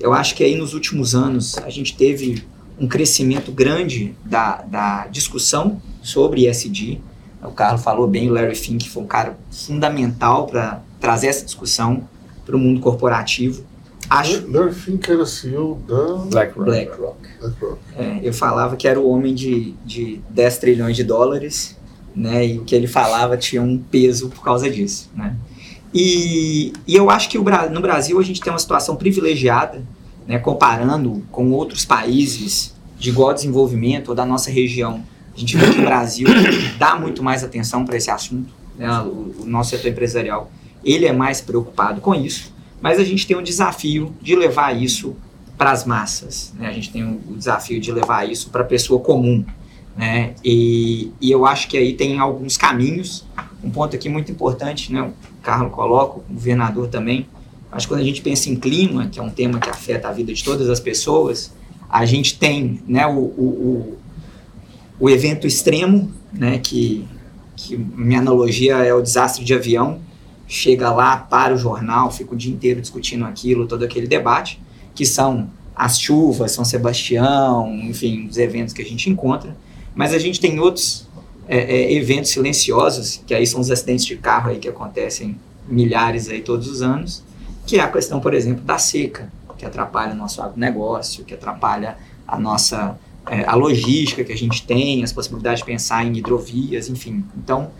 [0.00, 2.42] Eu acho que aí nos últimos anos a gente teve
[2.80, 7.00] um crescimento grande da, da discussão sobre ESG.
[7.42, 12.08] O Carlos falou bem, o Larry Fink foi um cara fundamental para trazer essa discussão
[12.44, 13.64] para o mundo corporativo.
[14.08, 14.50] Acho...
[14.50, 16.70] Larry Fink era CEO da BlackRock.
[16.70, 17.28] BlackRock.
[17.38, 17.78] BlackRock.
[17.96, 21.76] É, eu falava que era o homem de, de 10 trilhões de dólares,
[22.16, 25.10] né, e o que ele falava tinha um peso por causa disso.
[25.14, 25.36] Né?
[25.92, 29.82] E, e eu acho que o, no Brasil a gente tem uma situação privilegiada
[30.26, 35.02] né, comparando com outros países de igual desenvolvimento ou da nossa região,
[35.34, 36.28] a gente vê que o Brasil
[36.78, 38.52] dá muito mais atenção para esse assunto.
[38.76, 40.50] Né, o, o nosso setor empresarial
[40.84, 45.16] ele é mais preocupado com isso, mas a gente tem um desafio de levar isso
[45.56, 46.54] para as massas.
[46.58, 46.68] Né?
[46.68, 49.44] A gente tem o desafio de levar isso para a pessoa comum.
[49.96, 50.34] Né?
[50.42, 53.26] E, e, eu acho que aí tem alguns caminhos.
[53.62, 55.02] Um ponto aqui muito importante, né?
[55.02, 57.28] o Carlos coloca, o governador também,
[57.76, 60.32] Que quando a gente pensa em clima, que é um tema que afeta a vida
[60.32, 61.52] de todas as pessoas,
[61.88, 63.98] a gente tem né, o, o, o,
[65.00, 67.06] o evento extremo, né, que,
[67.56, 70.00] que minha analogia é o desastre de avião,
[70.46, 74.60] chega lá, para o jornal, fica o dia inteiro discutindo aquilo, todo aquele debate,
[74.94, 79.56] que são as chuvas, São Sebastião, enfim, os eventos que a gente encontra,
[79.94, 81.08] mas a gente tem outros
[81.48, 86.28] é, é, eventos silenciosos, que aí são os acidentes de carro aí que acontecem milhares
[86.28, 87.22] aí todos os anos,
[87.70, 91.96] que é a questão, por exemplo, da seca, que atrapalha o nosso agronegócio, que atrapalha
[92.26, 96.88] a nossa é, a logística que a gente tem, as possibilidades de pensar em hidrovias,
[96.88, 97.24] enfim.
[97.38, 97.70] Então,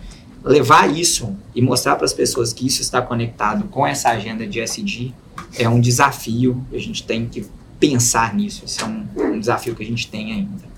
[0.44, 4.61] levar isso e mostrar para as pessoas que isso está conectado com essa agenda de
[4.61, 5.11] SD
[5.59, 7.44] é um desafio, a gente tem que
[7.81, 10.70] pensar nisso, isso é um, um desafio que a gente tem ainda.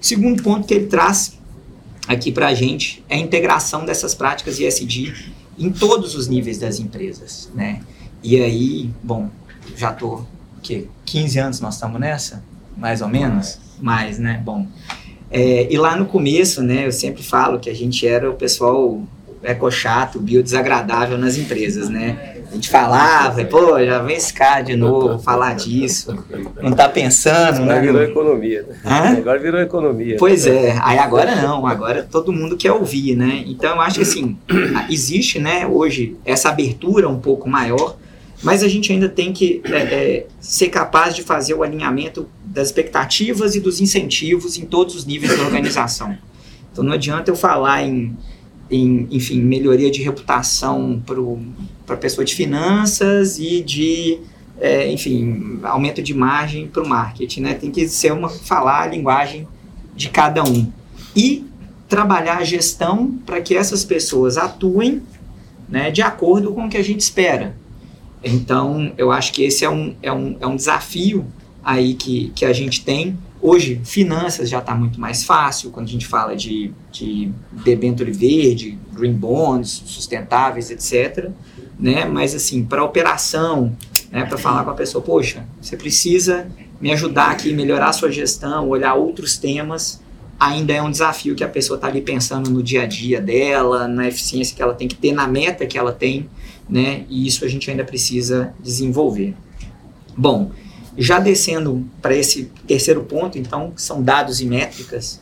[0.00, 1.36] O segundo ponto que ele traz
[2.06, 5.12] aqui para a gente é a integração dessas práticas de SD
[5.58, 7.80] em todos os níveis das empresas, né?
[8.22, 9.28] E aí, bom,
[9.76, 10.22] já tô,
[10.62, 12.42] que 15 anos nós estamos nessa,
[12.76, 14.40] mais ou menos, mais, né?
[14.44, 14.66] Bom,
[15.30, 19.02] é, e lá no começo, né, eu sempre falo que a gente era o pessoal
[19.42, 22.36] eco chato, bio desagradável nas empresas, né?
[22.50, 26.16] A gente falava, pô, já vem esse cara de novo falar disso.
[26.60, 27.80] Não tá pensando, agora né?
[27.80, 28.62] virou economia.
[28.62, 28.76] Né?
[28.84, 29.18] Hã?
[29.18, 30.16] Agora virou economia.
[30.18, 33.44] Pois é, aí agora não, agora todo mundo quer ouvir, né?
[33.46, 34.36] Então eu acho que assim,
[34.90, 37.96] existe, né, hoje essa abertura um pouco maior,
[38.46, 42.68] mas a gente ainda tem que é, é, ser capaz de fazer o alinhamento das
[42.68, 46.16] expectativas e dos incentivos em todos os níveis da organização.
[46.70, 48.16] Então não adianta eu falar em,
[48.70, 51.02] em enfim, melhoria de reputação
[51.84, 54.20] para a pessoa de finanças e de,
[54.60, 57.54] é, enfim, aumento de margem para o marketing, né?
[57.54, 59.48] Tem que ser uma falar a linguagem
[59.96, 60.70] de cada um
[61.16, 61.44] e
[61.88, 65.02] trabalhar a gestão para que essas pessoas atuem,
[65.68, 67.65] né, de acordo com o que a gente espera.
[68.22, 71.26] Então, eu acho que esse é um, é um, é um desafio
[71.62, 73.18] aí que, que a gente tem.
[73.40, 78.78] Hoje, finanças já está muito mais fácil, quando a gente fala de, de debênture verde,
[78.92, 81.30] green bonds, sustentáveis, etc.
[81.78, 82.04] Né?
[82.04, 83.76] Mas, assim, para operação,
[84.10, 86.48] né, para falar com a pessoa, poxa, você precisa
[86.80, 90.00] me ajudar aqui, melhorar a sua gestão, olhar outros temas,
[90.38, 93.88] ainda é um desafio que a pessoa está ali pensando no dia a dia dela,
[93.88, 96.28] na eficiência que ela tem que ter, na meta que ela tem,
[96.68, 97.04] né?
[97.08, 99.34] E isso a gente ainda precisa desenvolver.
[100.16, 100.50] Bom,
[100.96, 105.20] já descendo para esse terceiro ponto, então, que são dados e métricas,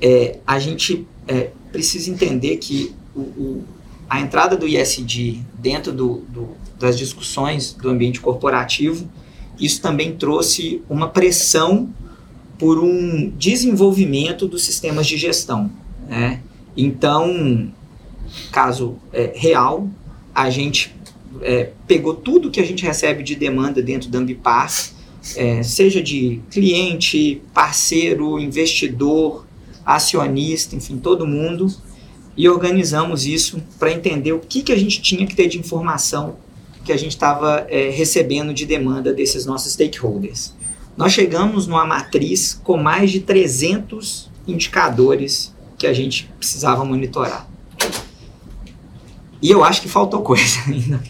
[0.00, 3.64] é, a gente é, precisa entender que o, o,
[4.08, 9.08] a entrada do ISD dentro do, do, das discussões do ambiente corporativo,
[9.58, 11.88] isso também trouxe uma pressão
[12.58, 15.70] por um desenvolvimento dos sistemas de gestão.
[16.06, 16.40] Né?
[16.76, 17.72] Então,
[18.52, 19.88] caso é, real,
[20.36, 20.94] a gente
[21.40, 24.70] é, pegou tudo que a gente recebe de demanda dentro da Ambipar,
[25.34, 29.46] é, seja de cliente, parceiro, investidor,
[29.84, 31.74] acionista, enfim, todo mundo,
[32.36, 36.36] e organizamos isso para entender o que, que a gente tinha que ter de informação
[36.84, 40.52] que a gente estava é, recebendo de demanda desses nossos stakeholders.
[40.98, 47.48] Nós chegamos numa matriz com mais de 300 indicadores que a gente precisava monitorar.
[49.46, 51.00] E eu acho que faltou coisa ainda.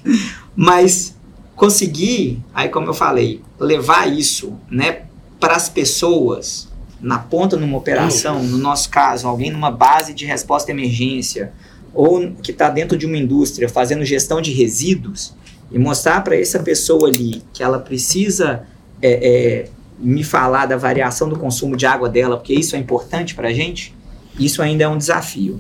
[0.55, 1.17] Mas
[1.55, 5.07] conseguir, aí como eu falei, levar isso né,
[5.41, 6.69] para as pessoas,
[7.01, 11.55] na ponta numa operação, no nosso caso, alguém numa base de resposta à emergência,
[11.95, 15.35] ou que está dentro de uma indústria fazendo gestão de resíduos,
[15.73, 18.67] e mostrar para essa pessoa ali que ela precisa
[19.01, 23.35] é, é, me falar da variação do consumo de água dela, porque isso é importante
[23.35, 23.95] para a gente,
[24.39, 25.59] isso ainda é um desafio.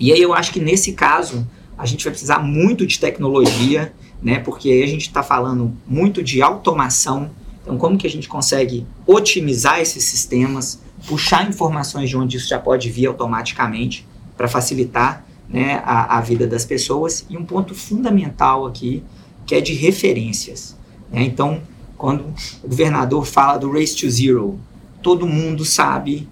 [0.00, 1.46] E aí eu acho que nesse caso
[1.76, 4.38] a gente vai precisar muito de tecnologia, né?
[4.38, 7.30] Porque aí a gente está falando muito de automação.
[7.62, 12.58] Então, como que a gente consegue otimizar esses sistemas, puxar informações de onde isso já
[12.58, 14.06] pode vir automaticamente
[14.36, 17.26] para facilitar né, a, a, vida das pessoas.
[17.28, 19.02] E um ponto fundamental aqui,
[19.46, 20.76] que é de referências.
[21.10, 21.22] Né?
[21.22, 21.60] Então,
[21.96, 24.58] quando o governador fala do Race to Zero,
[25.02, 26.28] todo mundo sabe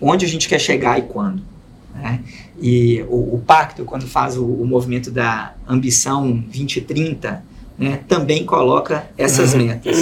[0.00, 1.42] onde a gente quer chegar e quando.
[1.94, 2.20] Né?
[2.66, 7.44] E o, o, pacto, quando faz o, o, movimento da ambição 2030,
[7.78, 9.66] né, também coloca essas uhum.
[9.66, 9.98] metas.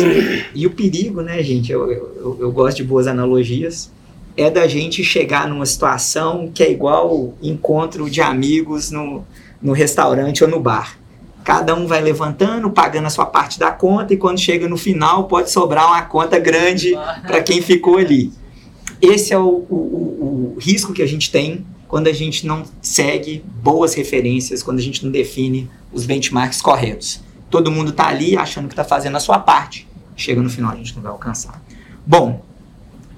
[0.55, 3.90] E o perigo, né, gente, eu, eu, eu, gosto de boas analogias,
[4.37, 9.25] é da gente chegar numa situação que é igual encontro de amigos no,
[9.61, 10.96] no restaurante ou no bar.
[11.42, 15.25] Cada um vai levantando, pagando a sua parte da conta, e quando chega no final,
[15.25, 16.92] pode sobrar uma conta grande
[17.27, 18.33] para quem ficou ali.
[19.01, 23.45] Esse é o, o, o risco que a gente tem quando a gente não segue
[23.63, 27.21] boas referências, quando a gente não define os benchmarks corretos.
[27.51, 30.77] Todo mundo está ali achando que está fazendo a sua parte, chega no final a
[30.77, 31.63] gente não vai alcançar.
[32.07, 32.43] Bom,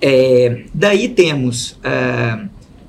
[0.01, 2.47] é, daí temos é,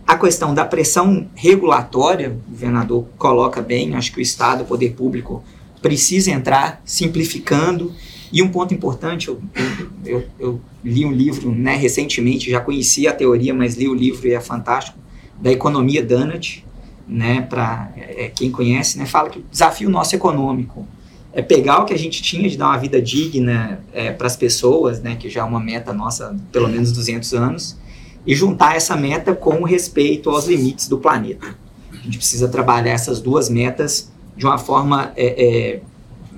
[0.07, 4.93] a questão da pressão regulatória, o governador coloca bem, acho que o Estado, o poder
[4.93, 5.43] público,
[5.83, 7.93] precisa entrar simplificando.
[8.33, 9.39] E um ponto importante, eu,
[10.03, 14.27] eu, eu li um livro né, recentemente, já conhecia a teoria, mas li o livro
[14.27, 15.04] e é fantástico,
[15.39, 16.65] da economia Donut,
[17.07, 20.87] né, para é, quem conhece, né, fala que o desafio nosso econômico
[21.33, 24.35] é pegar o que a gente tinha de dar uma vida digna é, para as
[24.35, 27.77] pessoas, né, que já é uma meta nossa pelo menos 200 anos,
[28.25, 31.55] e juntar essa meta com o respeito aos limites do planeta.
[31.91, 35.81] A gente precisa trabalhar essas duas metas de uma forma, é, é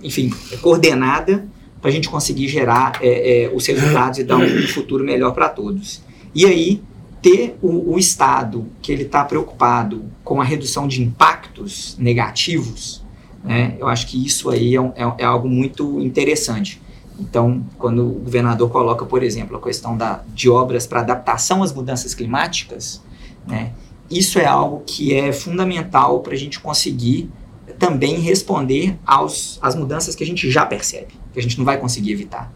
[0.03, 0.31] enfim,
[0.61, 1.47] coordenada
[1.81, 5.47] para a gente conseguir gerar é, é, os resultados e dar um futuro melhor para
[5.47, 6.01] todos.
[6.33, 6.81] E aí,
[7.27, 13.03] ter o, o Estado que ele está preocupado com a redução de impactos negativos,
[13.43, 16.81] né, eu acho que isso aí é, é, é, algo muito interessante.
[17.19, 21.73] Então, quando o governador coloca, por exemplo, a questão da, de obras para adaptação às
[21.73, 23.01] mudanças climáticas,
[23.45, 23.73] né,
[24.09, 27.29] isso é algo que é fundamental para a gente conseguir
[27.77, 31.77] também responder aos, às mudanças que a gente já percebe, que a gente não vai
[31.77, 32.53] conseguir evitar.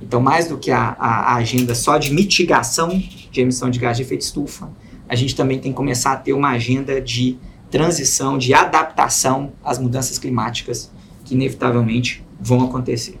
[0.00, 3.00] Então, mais do que a, a, a agenda só de mitigação
[3.30, 4.70] de emissão de gás de efeito estufa,
[5.08, 7.38] a gente também tem que começar a ter uma agenda de
[7.70, 10.90] transição, de adaptação às mudanças climáticas
[11.24, 13.18] que inevitavelmente vão acontecer.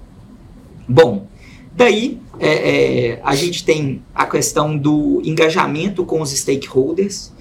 [0.88, 1.26] Bom,
[1.74, 7.32] daí é, é, a gente tem a questão do engajamento com os stakeholders,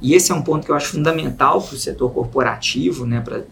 [0.00, 3.44] e esse é um ponto que eu acho fundamental para o setor corporativo, né, para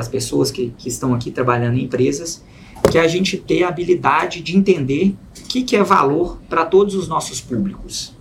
[0.00, 2.42] as pessoas que, que estão aqui trabalhando em empresas,
[2.90, 6.64] que é a gente ter a habilidade de entender o que, que é valor para
[6.64, 8.14] todos os nossos públicos.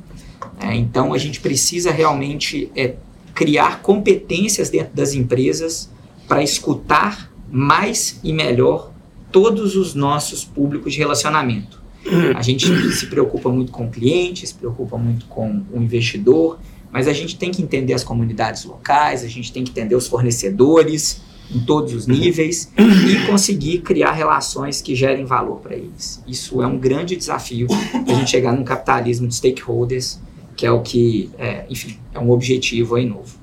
[0.60, 2.96] É, então, a gente precisa realmente é,
[3.34, 5.90] criar competências dentro das empresas
[6.28, 8.92] para escutar mais e melhor
[9.32, 11.82] todos os nossos públicos de relacionamento.
[12.36, 16.60] A gente se preocupa muito com o cliente, se preocupa muito com o investidor,
[16.92, 20.08] mas a gente tem que entender as comunidades locais, a gente tem que entender os
[20.08, 21.22] fornecedores
[21.54, 26.24] em todos os níveis e conseguir criar relações que gerem valor para eles.
[26.28, 30.20] Isso é um grande desafio para a gente chegar num capitalismo de stakeholders,
[30.56, 33.36] que é o que, é, enfim, é um objetivo aí novo.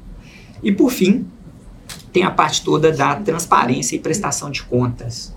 [0.62, 1.26] E por fim,
[2.12, 5.34] tem a parte toda da transparência e prestação de contas.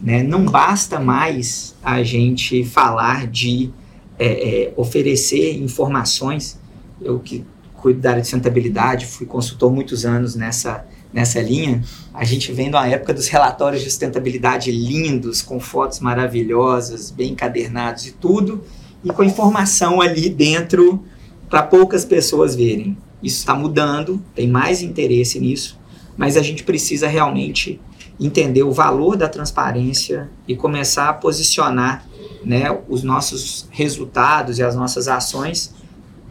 [0.00, 0.22] Né?
[0.22, 3.70] Não basta mais a gente falar de
[4.18, 6.58] é, é, oferecer informações.
[7.00, 7.44] Eu que
[7.74, 11.80] cuido da área de sustentabilidade, fui consultor muitos anos nessa, nessa linha.
[12.12, 18.06] A gente vem de época dos relatórios de sustentabilidade lindos, com fotos maravilhosas, bem encadernados
[18.08, 18.64] e tudo,
[19.04, 21.04] e com informação ali dentro
[21.48, 22.98] para poucas pessoas verem.
[23.22, 25.78] Isso está mudando, tem mais interesse nisso,
[26.16, 27.80] mas a gente precisa realmente
[28.18, 32.04] entender o valor da transparência e começar a posicionar
[32.44, 35.72] né, os nossos resultados e as nossas ações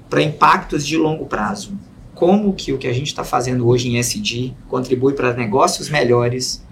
[0.09, 1.71] para impactos de longo prazo.
[2.14, 6.64] Como que o que a gente está fazendo hoje em SD contribui para negócios melhores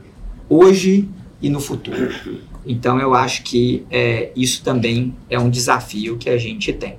[0.47, 1.07] hoje
[1.41, 2.13] e no futuro.
[2.65, 6.97] Então eu acho que é, isso também é um desafio que a gente tem.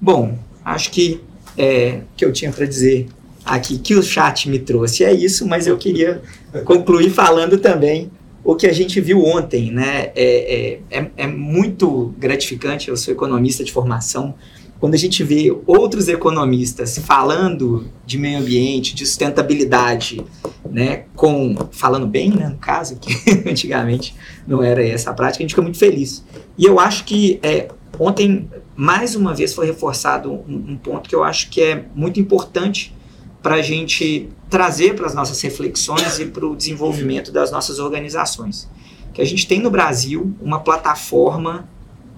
[0.00, 1.20] Bom, acho que
[1.56, 3.08] é, que eu tinha para dizer
[3.44, 6.22] aqui que o chat me trouxe é isso, mas eu queria
[6.64, 8.10] concluir falando também
[8.44, 10.10] o que a gente viu ontem, né?
[10.16, 14.34] É, é, é, é muito gratificante, eu sou economista de formação,
[14.82, 20.20] quando a gente vê outros economistas falando de meio ambiente, de sustentabilidade,
[20.68, 23.14] né, com falando bem, né, no caso, que
[23.48, 24.12] antigamente
[24.44, 26.24] não era essa a prática, a gente fica muito feliz.
[26.58, 31.14] E eu acho que é, ontem mais uma vez foi reforçado um, um ponto que
[31.14, 32.92] eu acho que é muito importante
[33.40, 38.68] para a gente trazer para as nossas reflexões e para o desenvolvimento das nossas organizações.
[39.14, 41.68] Que a gente tem no Brasil uma plataforma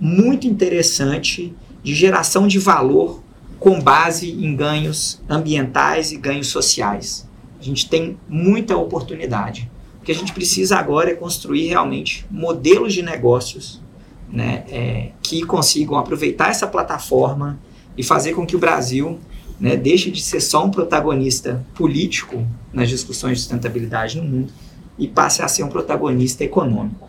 [0.01, 1.55] muito interessante
[1.85, 3.23] de geração de valor
[3.61, 7.29] com base em ganhos ambientais e ganhos sociais.
[7.61, 9.71] A gente tem muita oportunidade.
[10.01, 13.81] O que a gente precisa agora é construir realmente modelos de negócios
[14.29, 17.61] né, é, que consigam aproveitar essa plataforma
[17.97, 19.21] e fazer com que o Brasil
[19.61, 24.53] né, deixe de ser só um protagonista político nas discussões de sustentabilidade no mundo
[24.99, 27.04] e passe a ser um protagonista econômico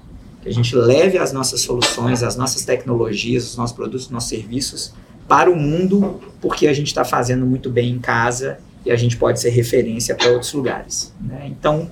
[0.45, 4.29] que a gente leve as nossas soluções, as nossas tecnologias, os nossos produtos, os nossos
[4.29, 4.93] serviços
[5.27, 9.17] para o mundo, porque a gente está fazendo muito bem em casa e a gente
[9.17, 11.11] pode ser referência para outros lugares.
[11.19, 11.47] Né?
[11.47, 11.89] Então,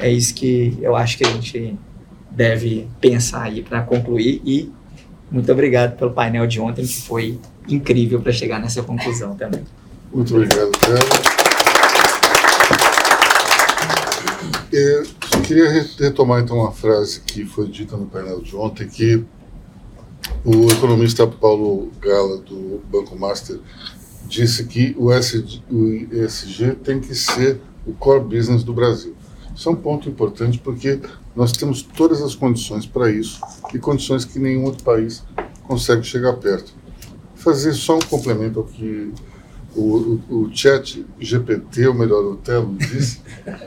[0.00, 1.78] é isso que eu acho que a gente
[2.28, 4.72] deve pensar aí para concluir e
[5.30, 9.62] muito obrigado pelo painel de ontem, que foi incrível para chegar nessa conclusão também.
[10.12, 10.72] Muito obrigado,
[14.70, 15.15] Pedro.
[15.46, 19.24] Queria retomar então uma frase que foi dita no painel de ontem, que
[20.44, 23.60] o economista Paulo Gala, do Banco Master,
[24.26, 29.14] disse que o ESG tem que ser o core business do Brasil.
[29.54, 30.98] Isso é um ponto importante porque
[31.36, 33.40] nós temos todas as condições para isso
[33.72, 35.22] e condições que nenhum outro país
[35.62, 36.74] consegue chegar perto.
[37.36, 39.12] Fazer só um complemento ao que
[39.76, 43.20] o, o, o chat GPT, ou melhor, o Telo, disse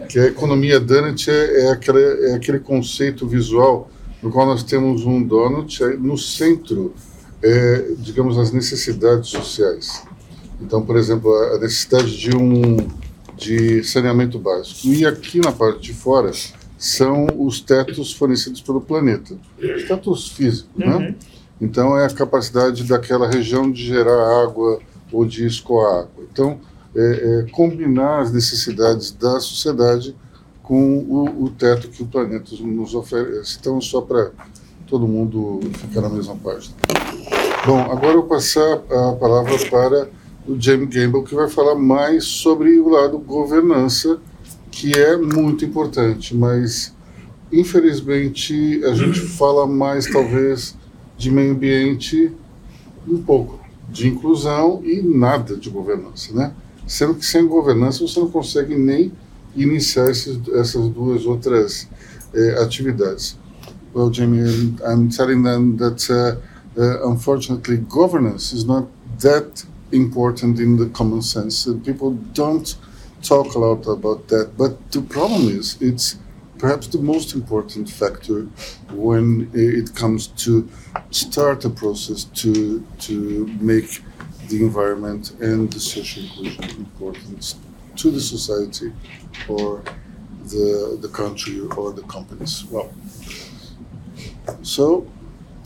[0.09, 3.89] que a economia donut é, é, aquela, é aquele conceito visual
[4.21, 6.93] no qual nós temos um donut no centro,
[7.41, 10.03] é, digamos, as necessidades sociais.
[10.59, 12.77] Então, por exemplo, a necessidade de um
[13.37, 14.87] de saneamento básico.
[14.87, 16.31] E aqui na parte de fora
[16.77, 20.87] são os tetos fornecidos pelo planeta, os tetos físicos, né?
[20.87, 20.99] uhum.
[20.99, 21.15] né?
[21.61, 24.79] Então é a capacidade daquela região de gerar água,
[25.11, 26.25] ou de escoar água.
[26.31, 26.59] Então,
[26.95, 26.99] é,
[27.45, 30.15] é, combinar as necessidades da sociedade
[30.63, 33.57] com o, o, teto que o planeta nos oferece.
[33.59, 34.31] Então, só para
[34.87, 36.75] todo mundo ficar na mesma página.
[37.65, 40.09] Bom, agora eu passar a palavra para
[40.47, 44.19] o Jamie Gamble, que vai falar mais sobre o lado governança
[44.71, 46.93] que é muito importante, mas
[47.51, 50.75] infelizmente a gente fala mais talvez
[51.17, 52.31] de meio ambiente
[53.07, 53.58] um pouco
[53.91, 56.53] de inclusão e nada de governança, né?
[56.87, 59.11] Sendo que sem governança você não consegue nem
[59.55, 61.87] iniciar esses, essas duas outras
[62.33, 63.37] eh, atividades.
[63.93, 66.37] Well, Jamie, I'm telling them that uh,
[66.79, 68.87] uh, unfortunately governance is not
[69.21, 71.67] that important in the common sense.
[71.83, 72.77] people don't
[73.23, 76.17] talk a lot about that, but the problem is it's
[76.59, 78.41] perhaps the most important factor
[78.91, 80.69] when it comes to
[81.09, 84.03] start a process to to make
[84.49, 87.55] the environment and the social inclusion important
[87.95, 88.91] to the society
[89.47, 89.81] or
[90.51, 92.65] the the country or the companies.
[92.65, 92.91] Well,
[94.61, 95.07] so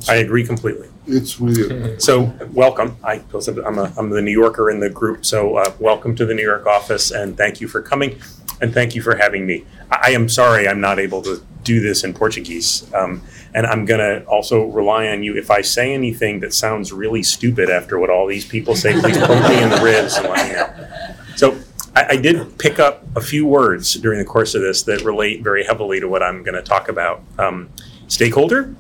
[0.08, 0.90] I agree completely.
[1.06, 2.02] It's weird.
[2.02, 2.96] So, welcome.
[3.04, 3.22] I,
[3.66, 6.44] I'm, a, I'm the New Yorker in the group, so uh, welcome to the New
[6.44, 8.22] York office, and thank you for coming,
[8.64, 9.66] and thank you for having me.
[9.92, 13.22] I, I am sorry I'm not able to do this in Portuguese, um,
[13.54, 15.36] and I'm going to also rely on you.
[15.36, 19.18] If I say anything that sounds really stupid after what all these people say, please
[19.20, 21.16] poke me in the ribs and let me know.
[21.36, 21.58] So,
[21.94, 25.44] I, I did pick up a few words during the course of this that relate
[25.44, 27.22] very heavily to what I'm going to talk about.
[27.38, 27.70] Um,
[28.08, 28.74] stakeholder,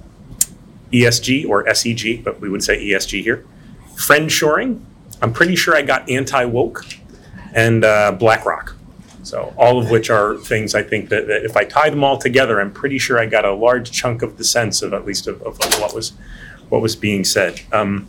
[0.93, 3.45] ESG or SEG, but we would say ESG here.
[3.97, 4.85] Friend shoring.
[5.21, 6.85] I'm pretty sure I got anti woke
[7.53, 8.72] and uh, BlackRock.
[9.23, 12.17] So, all of which are things I think that, that, if I tie them all
[12.17, 15.27] together, I'm pretty sure I got a large chunk of the sense of at least
[15.27, 16.13] of, of, what was
[16.69, 17.61] what was being said.
[17.71, 18.07] Um,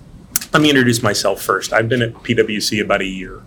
[0.53, 1.73] let me introduce myself first.
[1.73, 3.43] I've been at PwC about a year.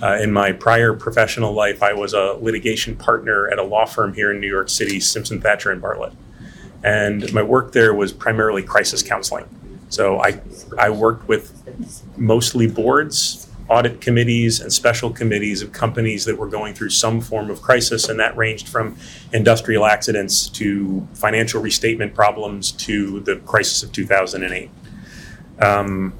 [0.00, 4.14] Uh, in my prior professional life, I was a litigation partner at a law firm
[4.14, 6.12] here in New York City, Simpson Thatcher and Bartlett
[6.84, 9.46] and my work there was primarily crisis counseling.
[9.88, 10.40] So I
[10.78, 11.52] I worked with
[12.16, 17.50] mostly boards, audit committees, and special committees of companies that were going through some form
[17.50, 18.96] of crisis, and that ranged from
[19.32, 24.70] industrial accidents to financial restatement problems to the crisis of 2008.
[25.58, 26.12] Um,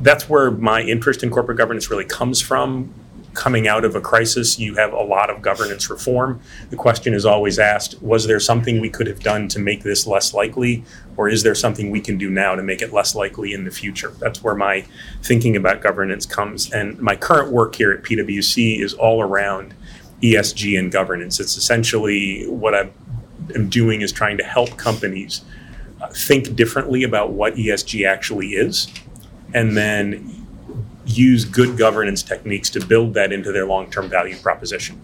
[0.00, 2.94] that's where my interest in corporate governance really comes from
[3.38, 6.40] coming out of a crisis, you have a lot of governance reform.
[6.70, 10.08] The question is always asked was there something we could have done to make this
[10.08, 10.82] less likely,
[11.16, 13.70] or is there something we can do now to make it less likely in the
[13.70, 14.12] future?
[14.18, 14.84] That's where my
[15.22, 16.72] thinking about governance comes.
[16.72, 19.72] And my current work here at PwC is all around
[20.20, 21.38] ESG and governance.
[21.38, 22.90] It's essentially what I
[23.54, 25.42] am doing is trying to help companies
[26.02, 28.88] uh, think differently about what ESG actually is
[29.54, 30.37] and then
[31.08, 35.00] use good governance techniques to build that into their long-term value proposition.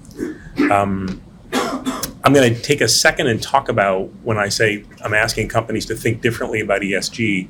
[0.70, 1.22] Um,
[2.24, 5.86] I'm going to take a second and talk about when I say I'm asking companies
[5.86, 7.48] to think differently about ESG,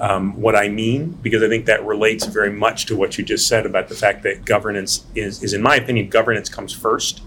[0.00, 3.48] um, what I mean, because I think that relates very much to what you just
[3.48, 7.22] said about the fact that governance is, is in my opinion, governance comes first,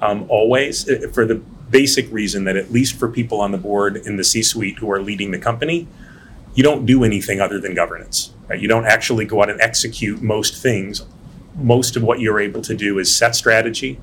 [0.00, 1.36] um, always, uh, for the
[1.70, 5.00] basic reason that at least for people on the board in the C-suite who are
[5.00, 5.86] leading the company,
[6.54, 8.32] you don't do anything other than governance.
[8.48, 8.60] Right?
[8.60, 11.04] You don't actually go out and execute most things.
[11.54, 14.00] Most of what you're able to do is set strategy,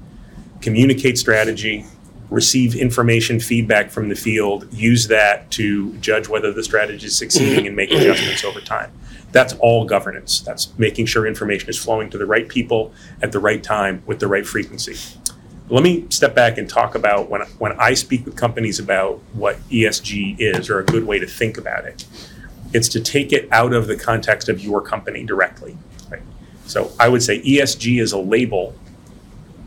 [0.61, 1.85] communicate strategy,
[2.29, 7.67] receive information feedback from the field, use that to judge whether the strategy is succeeding
[7.67, 8.91] and make adjustments over time.
[9.31, 10.41] That's all governance.
[10.41, 14.19] That's making sure information is flowing to the right people at the right time with
[14.19, 14.95] the right frequency.
[15.67, 19.57] Let me step back and talk about when, when I speak with companies about what
[19.69, 22.05] ESG is or a good way to think about it.
[22.75, 25.77] It's to take it out of the context of your company directly.
[26.09, 26.21] Right?
[26.65, 28.75] So I would say ESG is a label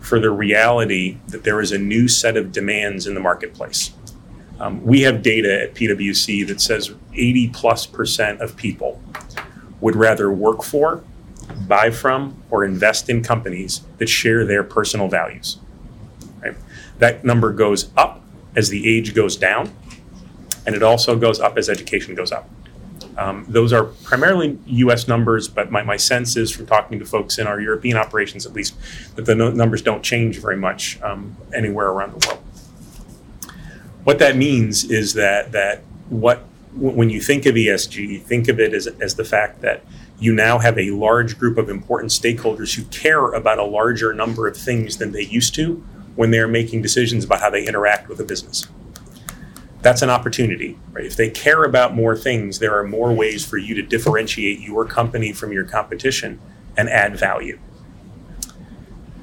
[0.00, 3.94] for the reality that there is a new set of demands in the marketplace.
[4.60, 9.00] Um, we have data at PwC that says 80 plus percent of people
[9.80, 11.02] would rather work for,
[11.66, 15.56] buy from, or invest in companies that share their personal values.
[16.42, 16.56] Right?
[16.98, 18.22] That number goes up
[18.54, 19.72] as the age goes down,
[20.66, 22.50] and it also goes up as education goes up.
[23.18, 27.36] Um, those are primarily US numbers, but my, my sense is from talking to folks
[27.38, 28.76] in our European operations, at least,
[29.16, 32.42] that the no- numbers don't change very much um, anywhere around the world.
[34.04, 36.44] What that means is that, that what
[36.74, 39.82] when you think of ESG, think of it as, as the fact that
[40.20, 44.46] you now have a large group of important stakeholders who care about a larger number
[44.46, 48.20] of things than they used to when they're making decisions about how they interact with
[48.20, 48.68] a business
[49.82, 50.78] that's an opportunity.
[50.92, 51.04] Right?
[51.04, 54.84] If they care about more things, there are more ways for you to differentiate your
[54.84, 56.40] company from your competition
[56.76, 57.58] and add value.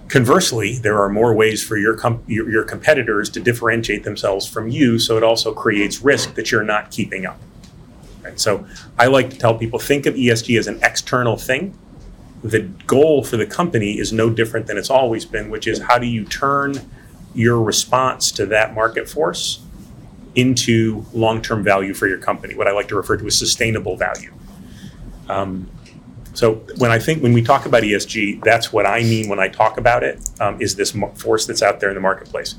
[0.07, 4.67] Conversely, there are more ways for your, com- your, your competitors to differentiate themselves from
[4.67, 7.39] you, so it also creates risk that you're not keeping up.
[8.21, 8.39] Right?
[8.39, 8.67] So
[8.99, 11.77] I like to tell people think of ESG as an external thing
[12.45, 15.97] the goal for the company is no different than it's always been, which is how
[15.97, 16.75] do you turn
[17.33, 19.64] your response to that market force
[20.35, 23.95] into long term value for your company, what I like to refer to as sustainable
[23.97, 24.33] value.
[25.29, 25.69] Um,
[26.33, 29.47] so when I think when we talk about ESG, that's what I mean when I
[29.47, 30.29] talk about it.
[30.41, 32.55] Um, is this force that's out there in the marketplace,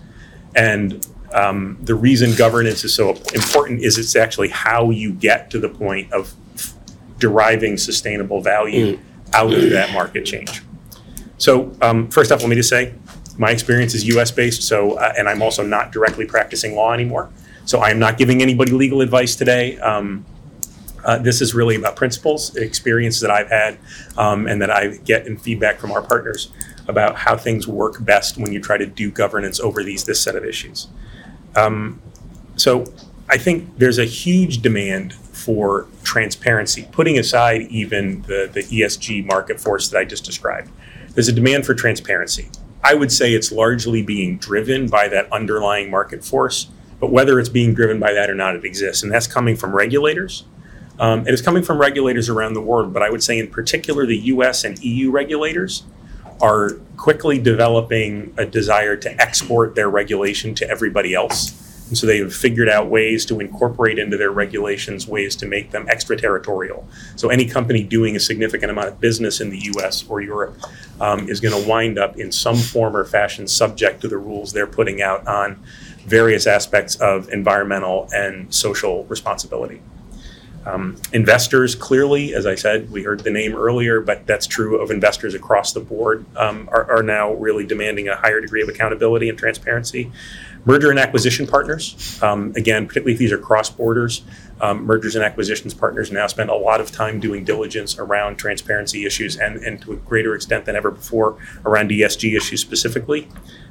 [0.54, 5.58] and um, the reason governance is so important is it's actually how you get to
[5.58, 6.34] the point of
[7.18, 9.00] deriving sustainable value mm.
[9.34, 10.62] out of that market change.
[11.38, 12.94] So um, first off, let me just say,
[13.38, 14.30] my experience is U.S.
[14.30, 14.62] based.
[14.62, 17.30] So uh, and I'm also not directly practicing law anymore.
[17.66, 19.76] So I am not giving anybody legal advice today.
[19.80, 20.24] Um,
[21.04, 23.78] uh, this is really about principles, experience that I've had,
[24.16, 26.50] um, and that I get in feedback from our partners
[26.86, 30.36] about how things work best when you try to do governance over these this set
[30.36, 30.86] of issues.
[31.56, 32.00] Um,
[32.54, 32.84] so
[33.28, 39.60] I think there's a huge demand for transparency, putting aside even the, the ESG market
[39.60, 40.70] force that I just described.
[41.14, 42.48] There's a demand for transparency.
[42.84, 46.68] I would say it's largely being driven by that underlying market force,
[47.00, 49.02] but whether it's being driven by that or not, it exists.
[49.02, 50.44] And that's coming from regulators.
[50.98, 54.06] Um, it is coming from regulators around the world, but I would say in particular
[54.06, 55.84] the US and EU regulators
[56.40, 61.62] are quickly developing a desire to export their regulation to everybody else.
[61.88, 65.70] And so they have figured out ways to incorporate into their regulations ways to make
[65.70, 66.86] them extraterritorial.
[67.14, 70.58] So any company doing a significant amount of business in the US or Europe
[71.00, 74.52] um, is going to wind up in some form or fashion subject to the rules
[74.52, 75.62] they're putting out on
[76.06, 79.82] various aspects of environmental and social responsibility.
[80.64, 84.90] Um, investors, clearly, as I said, we heard the name earlier, but that's true of
[84.90, 89.28] investors across the board, um, are, are, now really demanding a higher degree of accountability
[89.28, 90.10] and transparency.
[90.64, 94.22] Merger and acquisition partners, um, again, particularly if these are cross borders,
[94.60, 99.04] um, mergers and acquisitions partners now spend a lot of time doing diligence around transparency
[99.04, 103.28] issues and, and to a greater extent than ever before around ESG issues specifically.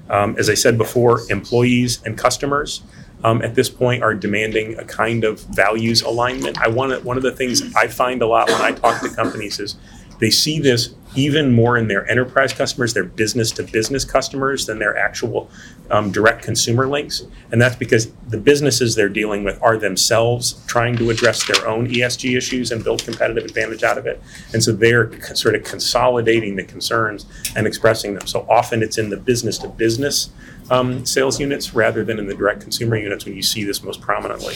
[0.09, 2.83] Um, as I said before, employees and customers
[3.23, 6.59] um, at this point are demanding a kind of values alignment.
[6.59, 9.59] I want one of the things I find a lot when I talk to companies
[9.59, 9.75] is
[10.19, 14.79] they see this even more in their enterprise customers, their business to business customers, than
[14.79, 15.49] their actual
[15.89, 17.23] um, direct consumer links.
[17.51, 21.87] And that's because the businesses they're dealing with are themselves trying to address their own
[21.87, 24.21] ESG issues and build competitive advantage out of it.
[24.53, 28.27] And so they're sort of consolidating the concerns and expressing them.
[28.27, 30.29] So often it's in the business to business
[30.69, 34.01] um, sales units rather than in the direct consumer units when you see this most
[34.01, 34.55] prominently.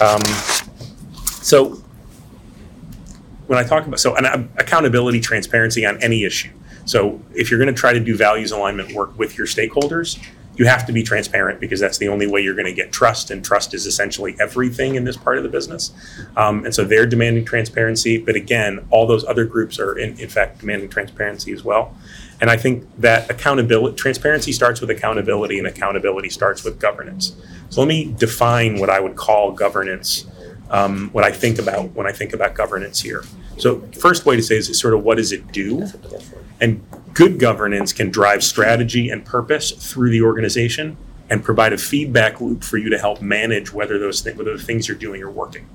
[0.00, 0.20] Um,
[1.42, 1.82] so
[3.46, 6.50] when I talk about so an, uh, accountability, transparency on any issue.
[6.86, 10.22] So if you're going to try to do values alignment work with your stakeholders,
[10.56, 13.30] you have to be transparent because that's the only way you're going to get trust,
[13.30, 15.92] and trust is essentially everything in this part of the business.
[16.36, 20.28] Um, and so they're demanding transparency, but again, all those other groups are in, in
[20.28, 21.96] fact demanding transparency as well.
[22.40, 27.34] And I think that accountability, transparency starts with accountability, and accountability starts with governance.
[27.70, 30.26] So let me define what I would call governance
[30.74, 33.22] um, what I think about when I think about governance here.
[33.58, 35.86] So, first way to say is sort of what does it do?
[36.60, 40.96] And good governance can drive strategy and purpose through the organization
[41.30, 44.62] and provide a feedback loop for you to help manage whether those th- whether the
[44.62, 45.68] things you're doing are working.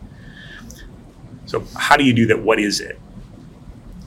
[1.46, 2.40] So, how do you do that?
[2.40, 3.00] What is it?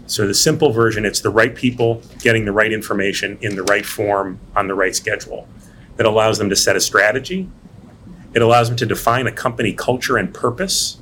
[0.06, 3.86] So, the simple version it's the right people getting the right information in the right
[3.86, 5.48] form on the right schedule
[5.96, 7.48] that allows them to set a strategy
[8.34, 10.98] it allows them to define a company culture and purpose.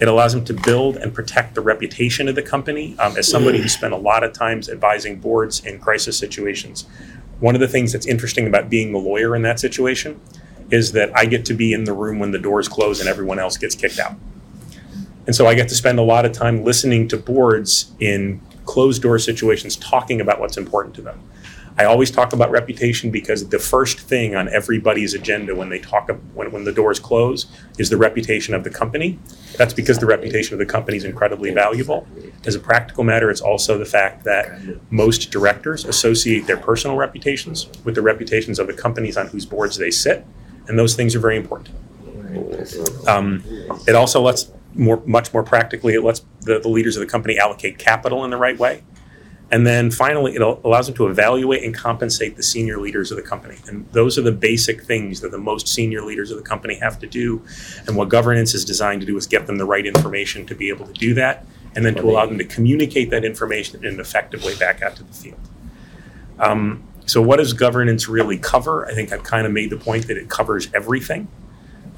[0.00, 2.96] It allows them to build and protect the reputation of the company.
[2.98, 6.86] Um, as somebody who spent a lot of times advising boards in crisis situations,
[7.40, 10.20] one of the things that's interesting about being the lawyer in that situation
[10.70, 13.38] is that I get to be in the room when the doors close and everyone
[13.38, 14.14] else gets kicked out.
[15.26, 19.02] And so I get to spend a lot of time listening to boards in closed
[19.02, 21.20] door situations talking about what's important to them.
[21.76, 26.08] I always talk about reputation because the first thing on everybody's agenda when they talk
[26.34, 27.46] when, when the doors close
[27.78, 29.18] is the reputation of the company.
[29.56, 32.06] That's because the reputation of the company is incredibly valuable.
[32.46, 34.60] As a practical matter, it's also the fact that
[34.90, 39.76] most directors associate their personal reputations with the reputations of the companies on whose boards
[39.76, 40.24] they sit,
[40.68, 41.74] and those things are very important.
[43.08, 43.42] Um,
[43.88, 47.38] it also lets more, much more practically, it lets the, the leaders of the company
[47.38, 48.82] allocate capital in the right way.
[49.54, 53.22] And then finally, it allows them to evaluate and compensate the senior leaders of the
[53.22, 53.56] company.
[53.68, 56.98] And those are the basic things that the most senior leaders of the company have
[56.98, 57.40] to do.
[57.86, 60.70] And what governance is designed to do is get them the right information to be
[60.70, 61.46] able to do that,
[61.76, 64.96] and then to allow them to communicate that information in an effective way back out
[64.96, 65.48] to the field.
[66.40, 68.88] Um, so, what does governance really cover?
[68.88, 71.28] I think I've kind of made the point that it covers everything.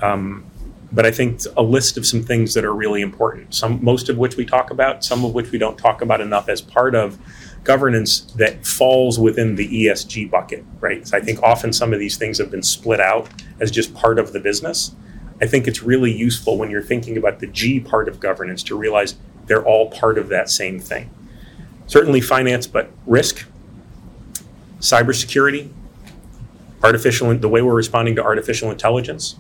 [0.03, 0.45] Um,
[0.93, 3.55] but I think a list of some things that are really important.
[3.55, 6.49] Some, most of which we talk about, some of which we don't talk about enough
[6.49, 7.19] as part of
[7.67, 11.07] governance that falls within the ESG bucket, right?
[11.07, 13.29] So I think often some of these things have been split out
[13.61, 14.95] as just part of the business.
[15.41, 18.79] I think it's really useful when you're thinking about the G part of governance to
[18.79, 21.11] realize they're all part of that same thing.
[21.87, 23.45] Certainly finance, but risk,
[24.79, 25.69] cybersecurity,
[26.83, 29.37] artificial, the way we're responding to artificial intelligence.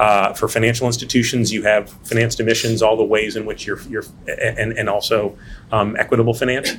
[0.00, 4.04] Uh, for financial institutions, you have financed emissions, all the ways in which you're, you're
[4.26, 5.36] and, and also
[5.72, 6.70] um, equitable finance.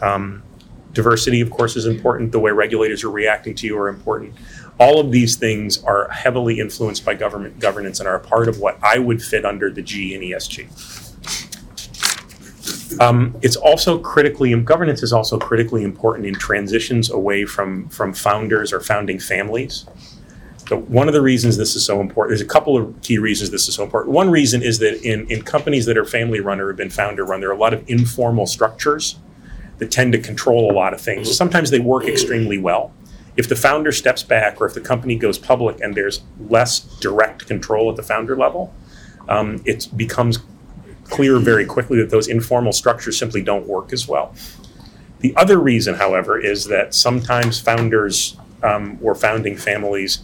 [0.00, 0.42] Um,
[0.94, 2.32] diversity, of course, is important.
[2.32, 4.32] The way regulators are reacting to you are important.
[4.80, 8.58] All of these things are heavily influenced by government governance and are a part of
[8.60, 10.70] what I would fit under the G in ESG.
[12.98, 18.72] Um, it's also critically governance is also critically important in transitions away from from founders
[18.72, 19.84] or founding families.
[20.68, 23.50] So one of the reasons this is so important, there's a couple of key reasons
[23.50, 24.14] this is so important.
[24.14, 27.24] One reason is that in, in companies that are family run or have been founder
[27.24, 29.16] run, there are a lot of informal structures
[29.78, 31.36] that tend to control a lot of things.
[31.36, 32.92] Sometimes they work extremely well.
[33.36, 37.46] If the founder steps back or if the company goes public and there's less direct
[37.46, 38.72] control at the founder level,
[39.28, 40.38] um, it becomes
[41.04, 44.34] clear very quickly that those informal structures simply don't work as well.
[45.18, 50.20] The other reason, however, is that sometimes founders um, or founding families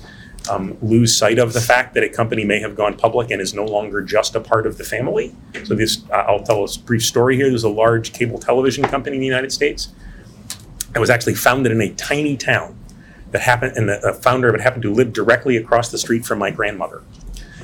[0.51, 3.55] um, lose sight of the fact that a company may have gone public and is
[3.55, 5.34] no longer just a part of the family.
[5.64, 7.48] So this, uh, I'll tell a brief story here.
[7.48, 9.88] There's a large cable television company in the United States
[10.92, 12.76] that was actually founded in a tiny town
[13.30, 16.38] that happened, and the founder of it happened to live directly across the street from
[16.38, 17.03] my grandmother.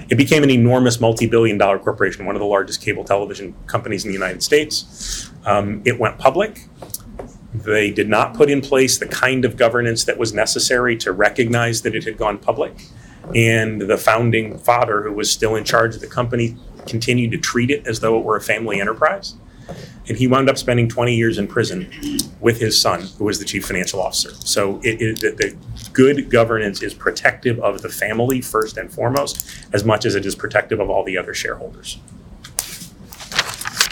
[0.09, 4.11] It became an enormous multi-billion dollar corporation, one of the largest cable television companies in
[4.11, 5.29] the United States.
[5.45, 6.69] Um, it went public.
[7.65, 11.83] They did not put in place the kind of governance that was necessary to recognize
[11.83, 12.75] that it had gone public.
[13.35, 17.71] And the founding father, who was still in charge of the company, continued to treat
[17.71, 19.35] it as though it were a family enterprise.
[20.09, 21.91] And he wound up spending 20 years in prison
[22.41, 24.33] with his son, who was the chief financial officer.
[24.35, 25.57] So it, it, the, the
[25.93, 30.37] good governance is protective of the family first and foremost, as much as it is
[30.37, 31.99] protective of all the other shareholders.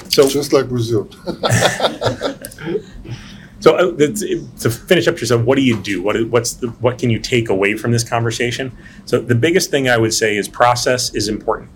[0.08, 1.08] So just like Brazil.
[3.64, 6.02] So uh, to finish up yourself, what do you do?
[6.02, 8.76] What what's the, what can you take away from this conversation?
[9.06, 11.70] So the biggest thing I would say is process is important.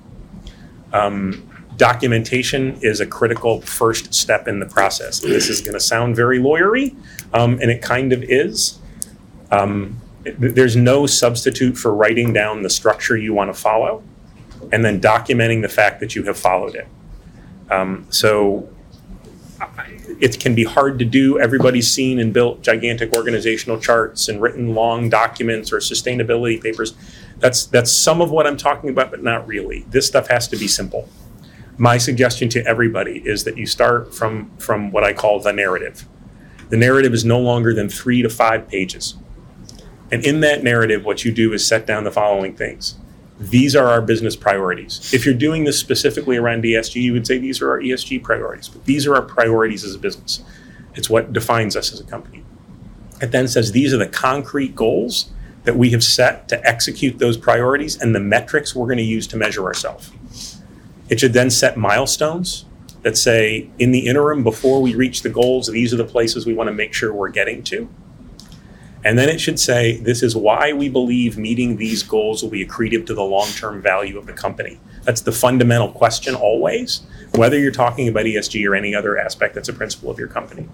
[0.92, 5.20] Um, documentation is a critical first step in the process.
[5.20, 6.94] This is going to sound very lawyery,
[7.32, 8.78] um, and it kind of is.
[9.50, 14.02] Um, there's no substitute for writing down the structure you want to follow,
[14.72, 16.88] and then documenting the fact that you have followed it.
[17.70, 18.68] Um, so
[20.20, 21.38] it can be hard to do.
[21.38, 26.94] Everybody's seen and built gigantic organizational charts and written long documents or sustainability papers.
[27.38, 29.84] That's that's some of what I'm talking about, but not really.
[29.90, 31.08] This stuff has to be simple.
[31.76, 36.06] My suggestion to everybody is that you start from from what I call the narrative.
[36.68, 39.14] The narrative is no longer than three to five pages.
[40.10, 42.96] And in that narrative, what you do is set down the following things
[43.38, 45.12] these are our business priorities.
[45.14, 48.68] If you're doing this specifically around ESG, you would say these are our ESG priorities,
[48.68, 50.42] but these are our priorities as a business.
[50.94, 52.44] It's what defines us as a company.
[53.20, 55.30] It then says these are the concrete goals
[55.64, 59.26] that we have set to execute those priorities and the metrics we're going to use
[59.28, 60.10] to measure ourselves.
[61.08, 62.64] It should then set milestones
[63.02, 66.54] that say, in the interim, before we reach the goals, these are the places we
[66.54, 67.88] want to make sure we're getting to.
[69.08, 72.62] And then it should say, this is why we believe meeting these goals will be
[72.62, 74.78] accretive to the long term value of the company.
[75.04, 79.70] That's the fundamental question always, whether you're talking about ESG or any other aspect that's
[79.70, 80.68] a principle of your company.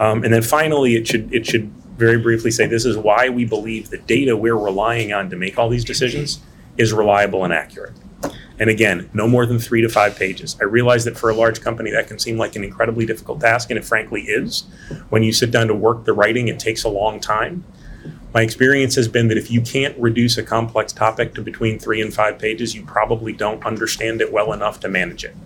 [0.00, 3.44] Um, and then finally, it should, it should very briefly say, this is why we
[3.44, 6.40] believe the data we're relying on to make all these decisions
[6.78, 7.92] is reliable and accurate.
[8.58, 10.56] And again, no more than three to five pages.
[10.60, 13.70] I realize that for a large company, that can seem like an incredibly difficult task,
[13.70, 14.64] and it frankly is.
[15.08, 17.64] When you sit down to work the writing, it takes a long time.
[18.32, 22.00] My experience has been that if you can't reduce a complex topic to between three
[22.00, 25.36] and five pages, you probably don't understand it well enough to manage it.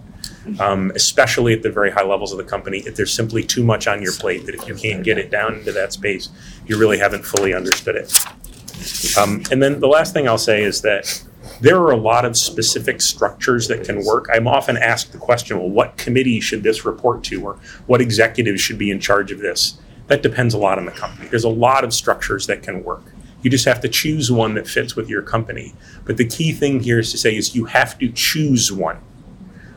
[0.59, 3.87] Um, especially at the very high levels of the company, if there's simply too much
[3.87, 6.31] on your plate that if you can't get it down into that space,
[6.67, 9.19] you really haven't fully understood it.
[9.19, 11.23] Um, and then the last thing I'll say is that
[11.61, 14.27] there are a lot of specific structures that can work.
[14.33, 18.61] I'm often asked the question, well, what committee should this report to, or what executives
[18.61, 19.79] should be in charge of this?
[20.07, 21.29] That depends a lot on the company.
[21.29, 23.03] There's a lot of structures that can work.
[23.43, 25.75] You just have to choose one that fits with your company.
[26.05, 28.99] But the key thing here is to say is you have to choose one.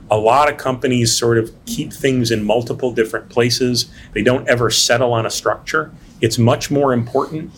[0.09, 3.89] A lot of companies sort of keep things in multiple different places.
[4.13, 5.91] They don't ever settle on a structure.
[6.21, 7.51] It's much more important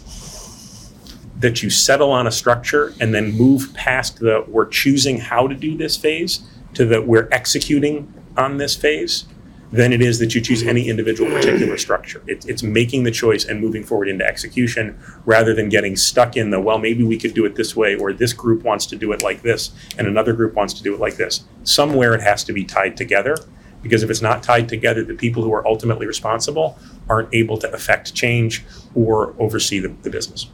[1.44, 5.54] that you settle on a structure and then move past the we're choosing how to
[5.54, 6.42] do this phase
[6.74, 9.26] to the we're executing on this phase
[9.70, 12.22] than it is that you choose any individual particular structure.
[12.28, 16.52] It, it's making the choice and moving forward into execution rather than getting stuck in
[16.52, 19.12] the, well, maybe we could do it this way, or this group wants to do
[19.12, 21.44] it like this, and another group wants to do it like this.
[21.64, 23.36] Somewhere it has to be tied together,
[23.82, 26.78] because if it's not tied together, the people who are ultimately responsible
[27.10, 28.64] aren't able to affect change
[28.94, 30.48] or oversee the, the business.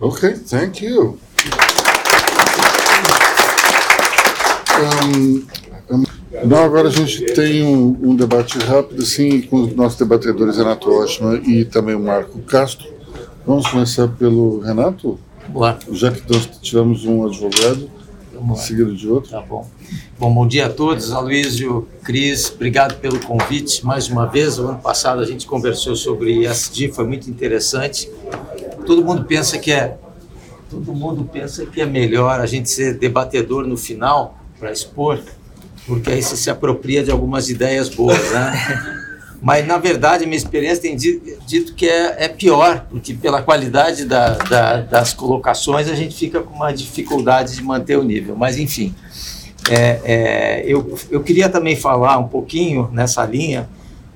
[0.00, 1.18] Okay, thank you.
[4.80, 5.44] Um,
[5.90, 6.04] um,
[6.46, 10.90] não, agora a gente tem um, um, debate rápido, assim, com os nossos debatedores Renato
[10.90, 12.88] Oshman e também o Marco Castro.
[13.46, 15.18] Vamos começar pelo Renato?
[15.48, 15.78] Boa.
[15.92, 17.90] Já que nós tivemos um advogado,
[18.56, 19.30] seguido de outro.
[19.30, 19.68] Tá bom.
[20.18, 21.12] Bom, bom dia a todos.
[21.12, 24.58] Aloysio, Cris, obrigado pelo convite mais uma vez.
[24.58, 28.10] O ano passado a gente conversou sobre ESG, foi muito interessante.
[28.86, 29.96] Todo mundo pensa que é
[30.70, 35.18] todo mundo pensa que é melhor a gente ser debatedor no final para expor,
[35.84, 39.00] porque aí você se apropria de algumas ideias boas, né?
[39.42, 44.34] Mas, na verdade, minha experiência tem dito que é, é pior, porque pela qualidade da,
[44.34, 48.36] da, das colocações a gente fica com uma dificuldade de manter o nível.
[48.36, 48.94] Mas, enfim,
[49.70, 53.66] é, é, eu, eu queria também falar um pouquinho nessa linha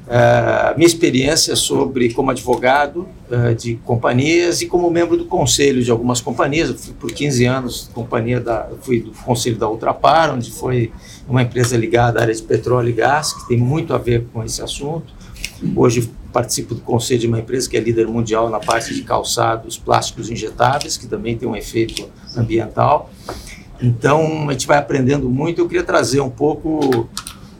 [0.06, 5.90] Uh, minha experiência sobre como advogado uh, de companhias e como membro do conselho de
[5.90, 6.68] algumas companhias.
[6.68, 10.92] Eu fui por 15 anos companhia da, fui do conselho da Ultrapar, onde foi
[11.26, 14.44] uma empresa ligada à área de petróleo e gás, que tem muito a ver com
[14.44, 15.14] esse assunto.
[15.74, 19.78] Hoje participo do conselho de uma empresa que é líder mundial na parte de calçados
[19.78, 23.10] plásticos injetáveis, que também tem um efeito ambiental.
[23.80, 25.60] Então, a gente vai aprendendo muito.
[25.60, 27.08] Eu queria trazer um pouco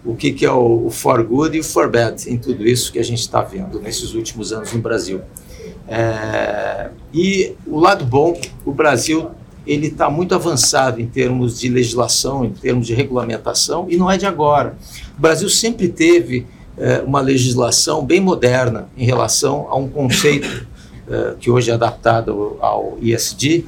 [0.04, 2.92] o que, que é o, o for good e o for bad em tudo isso
[2.92, 5.20] que a gente está vendo nesses últimos anos no Brasil.
[5.88, 9.30] É, e o lado bom, o Brasil
[9.66, 14.18] ele está muito avançado em termos de legislação, em termos de regulamentação, e não é
[14.18, 14.76] de agora.
[15.16, 16.46] O Brasil sempre teve
[16.76, 20.66] é, uma legislação bem moderna em relação a um conceito
[21.08, 23.64] é, que hoje é adaptado ao ISD,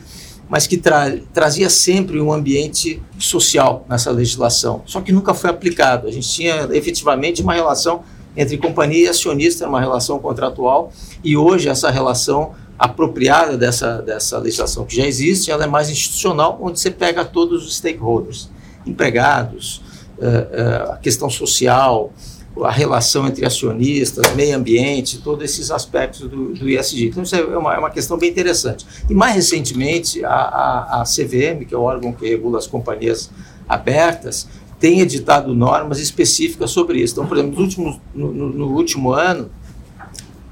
[0.49, 6.07] mas que tra trazia sempre um ambiente social nessa legislação, só que nunca foi aplicado.
[6.07, 8.03] A gente tinha efetivamente uma relação
[8.37, 10.93] entre companhia e acionista, uma relação contratual,
[11.25, 16.59] e hoje essa relação apropriada dessa, dessa legislação que já existe, ela é mais institucional,
[16.61, 18.51] onde você pega todos os stakeholders,
[18.87, 19.83] empregados,
[20.19, 22.13] uh, uh, a questão social,
[22.65, 27.09] a relação entre acionistas, meio ambiente, todos esses aspectos do, do ISD.
[27.09, 28.87] Então, isso é uma, é uma, questão bem interessante.
[29.09, 33.31] E mais recentemente, a, a, a, CVM, que é o órgão que regula as companhias
[33.69, 34.49] abertas,
[34.79, 37.15] tem editado normas específicas sobre isso.
[37.15, 39.51] Então, por exemplo, no último, no, no último ano,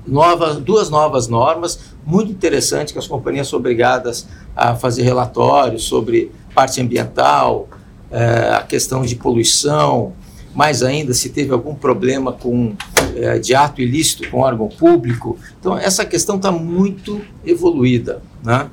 [0.07, 6.31] novas, duas novas normas muito interessantes que as companhias são obrigadas a fazer relatórios sobre
[6.55, 7.69] parte ambiental,
[8.11, 10.13] eh, a questão de poluição,
[10.55, 12.75] mais ainda se teve algum problema com
[13.17, 15.37] é, de ato ilícito com órgão público.
[15.59, 18.23] Então, essa questão está muito evoluída.
[18.43, 18.71] Né?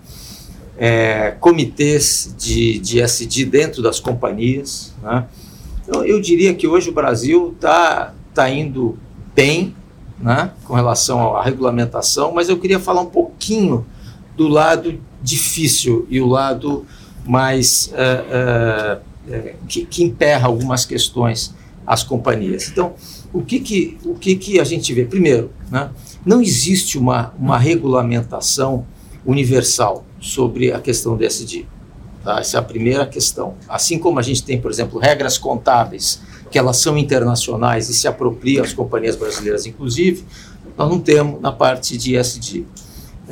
[0.78, 4.94] É, comitês de, de SD dentro das companhias.
[5.02, 5.26] Né?
[5.84, 8.98] Então, eu diria que hoje o Brasil está tá indo
[9.36, 9.76] bem
[10.20, 13.86] né, com relação à regulamentação, mas eu queria falar um pouquinho
[14.38, 16.86] do lado difícil e o lado
[17.26, 19.02] mais uh,
[19.68, 21.54] que, que emperra algumas questões
[21.86, 22.70] as companhias.
[22.70, 22.94] Então,
[23.34, 25.06] o que, que, o que, que a gente vê?
[25.06, 25.90] Primeiro, né,
[26.26, 28.86] não existe uma, uma regulamentação
[29.26, 31.66] universal sobre a questão do SD.
[32.24, 32.40] Tá?
[32.40, 33.56] Essa é a primeira questão.
[33.68, 38.08] Assim como a gente tem, por exemplo, regras contábeis, que elas são internacionais e se
[38.08, 40.26] apropriam às companhias brasileiras, inclusive,
[40.78, 42.66] nós não temos na parte de SD.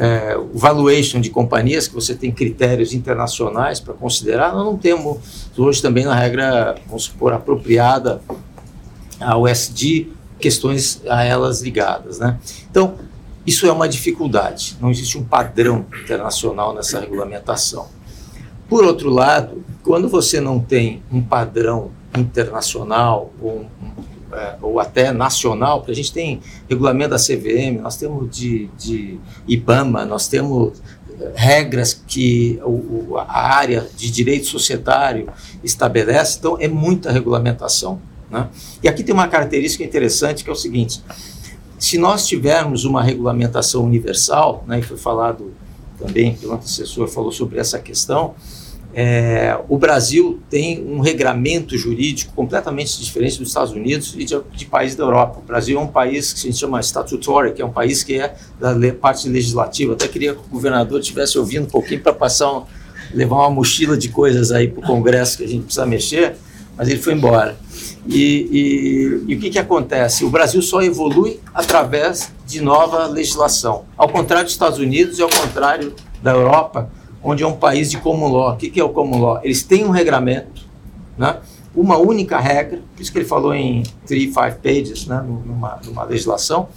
[0.02, 5.18] É, valuation de companhias, que você tem critérios internacionais para considerar, nós não temos
[5.58, 8.22] hoje também na regra, vamos supor, apropriada
[9.20, 10.08] ao SD,
[10.40, 12.18] questões a elas ligadas.
[12.18, 12.40] Né?
[12.72, 12.96] Então,
[13.46, 17.88] isso é uma dificuldade, não existe um padrão internacional nessa regulamentação.
[18.70, 23.66] Por outro lado, quando você não tem um padrão internacional ou,
[24.32, 29.20] é, ou até nacional, porque a gente tem regulamento da CVM, nós temos de, de
[29.48, 30.82] IBAMA, nós temos
[31.20, 35.30] é, regras que o, a área de direito societário
[35.64, 38.00] estabelece, então é muita regulamentação.
[38.30, 38.48] Né?
[38.84, 41.02] E aqui tem uma característica interessante que é o seguinte:
[41.78, 45.54] se nós tivermos uma regulamentação universal, né, e foi falado
[45.98, 48.36] também pelo antecessor falou sobre essa questão,
[48.94, 54.66] é, o Brasil tem um regramento jurídico completamente diferente dos Estados Unidos e de, de
[54.66, 55.40] países da Europa.
[55.40, 58.36] O Brasil é um país que se chama statutory, que é um país que é
[58.60, 59.94] da parte legislativa.
[59.94, 62.64] até queria que o governador estivesse ouvindo um pouquinho para passar um,
[63.14, 66.36] levar uma mochila de coisas aí para o Congresso que a gente precisa mexer,
[66.76, 67.58] mas ele foi embora.
[68.08, 68.50] E,
[69.28, 70.26] e, e, o que, que acontece?
[70.26, 73.86] O Brasil só evolui através de nova legislação.
[73.96, 76.90] Ao contrário dos Estados Unidos e ao contrário da Europa,
[77.24, 78.54] onde é um país de common law.
[78.54, 79.40] O que, que é o common law?
[79.44, 80.62] Eles têm um regramento,
[81.18, 81.38] né?
[81.76, 85.24] uma única regra, por isso que ele falou em three, five pages, né?
[85.26, 86.68] numa, numa legislação,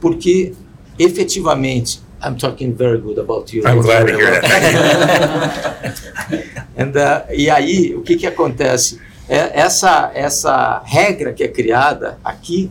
[0.00, 0.52] porque
[0.98, 3.62] efetivamente I'm talking very good about you.
[3.66, 4.46] I'm glad to hear that.
[6.76, 9.00] And, uh, e aí, o que, que acontece?
[9.28, 12.70] É, essa, essa regra que é criada aqui,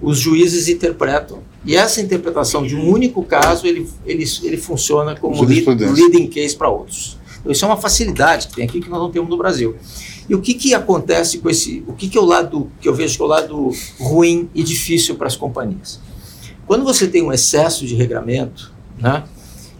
[0.00, 5.42] os juízes interpretam e essa interpretação de um único caso, ele, ele, ele funciona como
[5.42, 7.18] lead, leading case para outros.
[7.40, 9.74] Então, isso é uma facilidade que tem aqui que nós não temos no Brasil.
[10.28, 11.84] E o que, que acontece com esse.
[11.86, 14.62] O que, que é o lado que eu vejo que é o lado ruim e
[14.62, 16.00] difícil para as companhias?
[16.66, 19.24] Quando você tem um excesso de regramento, né,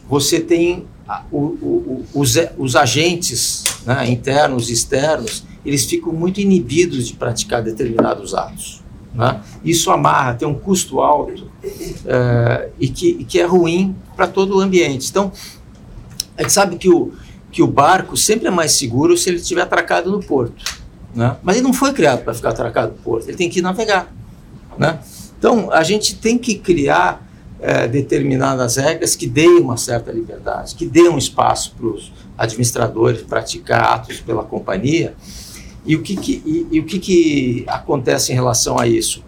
[0.08, 0.86] você tem
[1.30, 7.62] o, o, os, os agentes né, internos e externos, eles ficam muito inibidos de praticar
[7.62, 8.82] determinados atos.
[9.16, 9.40] Né?
[9.64, 14.60] Isso amarra, tem um custo alto uh, e, que, que é ruim para todo o
[14.60, 15.08] ambiente.
[15.08, 15.32] Então,
[16.36, 17.14] a gente sabe que o,
[17.50, 20.62] que o barco sempre é mais seguro se ele estiver atracado no porto.
[21.14, 21.34] Né?
[21.42, 24.14] Mas ele não foi criado para ficar atracado no porto, ele tem que navegar.
[24.76, 24.98] Né?
[25.38, 27.26] Então, a gente tem que criar
[27.58, 33.22] uh, determinadas regras que deem uma certa liberdade, que deem um espaço para os administradores
[33.22, 35.14] praticar atos pela companhia
[35.86, 39.22] e o que, que e, e, o que, que acontece em relação a isso?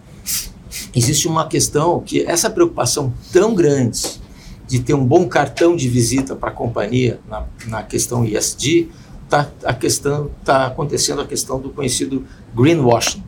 [0.93, 4.19] Existe uma questão que essa preocupação tão grande
[4.67, 8.89] de ter um bom cartão de visita para a companhia na, na questão ISD,
[9.25, 13.23] está a questão tá acontecendo a questão do conhecido greenwashing,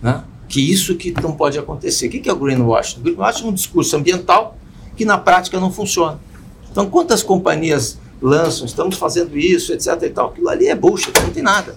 [0.00, 0.24] né?
[0.48, 2.06] Que isso que não pode acontecer.
[2.06, 3.00] O que é o greenwashing?
[3.00, 4.56] O greenwashing é um discurso ambiental
[4.96, 6.18] que na prática não funciona.
[6.70, 10.02] Então, quantas companhias lançam, estamos fazendo isso, etc.
[10.02, 11.76] e tal, aquilo ali é bullshit, não tem nada.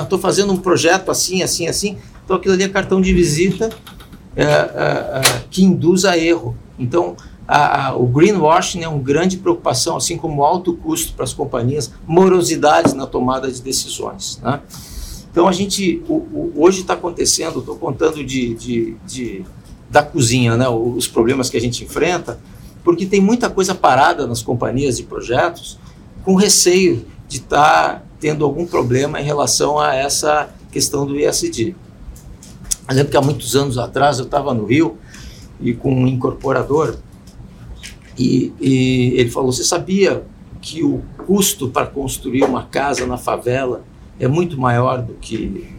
[0.00, 1.98] Estou fazendo um projeto assim, assim, assim.
[2.24, 3.70] Então aquilo ali é cartão de visita
[4.34, 6.56] é, é, é, que induz a erro.
[6.78, 7.16] Então
[7.46, 11.92] a, a, o greenwashing é uma grande preocupação, assim como alto custo para as companhias,
[12.06, 14.40] morosidades na tomada de decisões.
[14.42, 14.60] Né?
[15.30, 19.44] Então a gente o, o, hoje está acontecendo, estou contando de, de, de,
[19.90, 20.68] da cozinha, né?
[20.68, 22.38] os problemas que a gente enfrenta,
[22.84, 25.78] porque tem muita coisa parada nas companhias de projetos
[26.24, 31.74] com receio de estar tá tendo algum problema em relação a essa questão do ISD.
[32.88, 34.96] Eu lembro que há muitos anos atrás eu estava no Rio
[35.60, 36.98] e com um incorporador
[38.16, 40.24] e, e ele falou: Você sabia
[40.60, 43.82] que o custo para construir uma casa na favela
[44.20, 45.74] é muito maior do que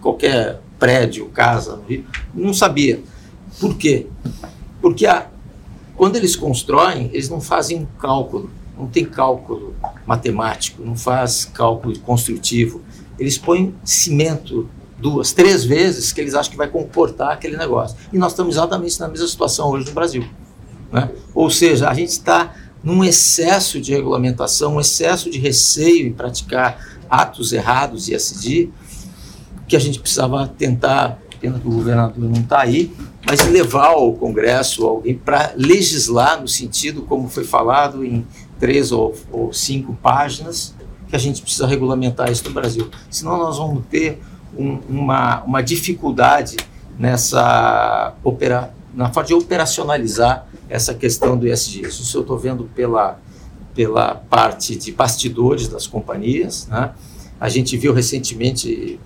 [0.00, 2.04] qualquer prédio, casa no Rio?
[2.34, 3.00] Não sabia.
[3.60, 4.08] Por quê?
[4.82, 5.28] Porque a,
[5.94, 9.74] quando eles constroem, eles não fazem um cálculo não tem cálculo
[10.06, 12.82] matemático, não faz cálculo construtivo.
[13.18, 14.68] Eles põem cimento
[14.98, 17.96] duas, três vezes que eles acham que vai comportar aquele negócio.
[18.12, 20.24] E nós estamos exatamente na mesma situação hoje no Brasil.
[20.92, 21.10] Né?
[21.34, 26.78] Ou seja, a gente está num excesso de regulamentação, um excesso de receio em praticar
[27.08, 28.70] atos errados e SD,
[29.66, 32.94] que a gente precisava tentar, pena que o governador não está aí,
[33.26, 38.26] mas levar ao Congresso alguém para legislar no sentido, como foi falado em
[38.58, 40.74] três ou, ou, cinco páginas
[41.08, 42.90] que a gente precisa regulamentar isso no Brasil.
[43.10, 44.20] Senão nós vamos ter
[44.56, 46.56] um, uma, uma dificuldade
[46.98, 51.82] nessa opera, na forma de operacionalizar essa questão do ESG.
[51.82, 53.18] Isso eu estou vendo pela,
[53.74, 56.66] pela parte de bastidores das companhias.
[56.68, 56.90] Né?
[57.40, 58.98] A gente viu recentemente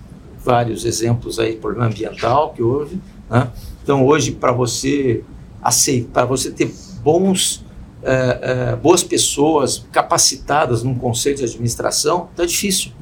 [0.44, 3.00] vários exemplos aí problema ambiental que houve.
[3.28, 3.50] Né?
[3.82, 5.24] Então hoje para você
[5.62, 6.72] aceitar, para você ter
[7.02, 7.64] bons
[8.02, 8.38] é,
[8.72, 12.92] é, boas pessoas capacitadas num conselho de administração, está difícil,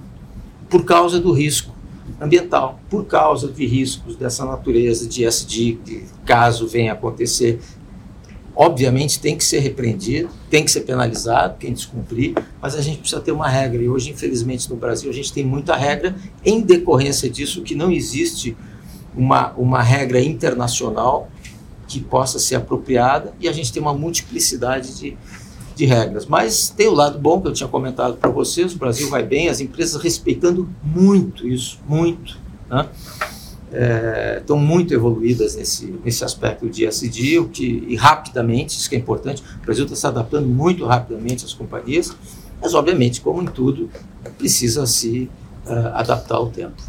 [0.69, 1.75] por causa do risco
[2.21, 7.61] ambiental, por causa de riscos dessa natureza de SD, caso venha acontecer,
[8.55, 13.21] obviamente tem que ser repreendido, tem que ser penalizado quem descumprir, mas a gente precisa
[13.21, 13.83] ter uma regra.
[13.83, 17.93] E hoje, infelizmente, no Brasil, a gente tem muita regra em decorrência disso, que não
[17.93, 18.57] existe
[19.15, 21.29] uma, uma regra internacional
[21.87, 25.17] que possa ser apropriada e a gente tem uma multiplicidade de,
[25.75, 26.27] de regras.
[26.27, 29.49] Mas tem o lado bom que eu tinha comentado para vocês: o Brasil vai bem,
[29.49, 32.39] as empresas respeitando muito isso, muito.
[32.69, 32.89] Né?
[33.73, 38.95] É, estão muito evoluídas nesse, nesse aspecto de SD, o que, e rapidamente, isso que
[38.95, 42.17] é importante, o Brasil está se adaptando muito rapidamente às companhias,
[42.63, 43.91] Mas, obviamente, como em tudo,
[44.39, 45.29] precisa se
[45.67, 46.81] uh, adaptar ao tempo.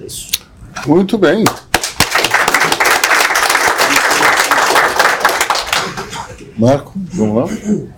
[0.00, 0.30] É isso.
[0.86, 1.44] Muito bem.
[6.62, 7.90] Marco, vamos lá?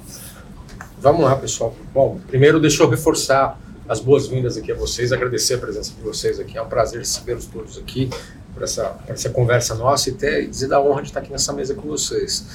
[0.99, 1.77] Vamos lá, pessoal.
[1.93, 6.41] Bom, primeiro deixa eu reforçar as boas-vindas aqui a vocês, agradecer a presença de vocês
[6.41, 6.57] aqui.
[6.57, 8.09] É um prazer recebê-los todos aqui
[8.55, 11.75] por essa, essa conversa nossa e até dizer da honra de estar aqui nessa mesa
[11.75, 12.47] com vocês.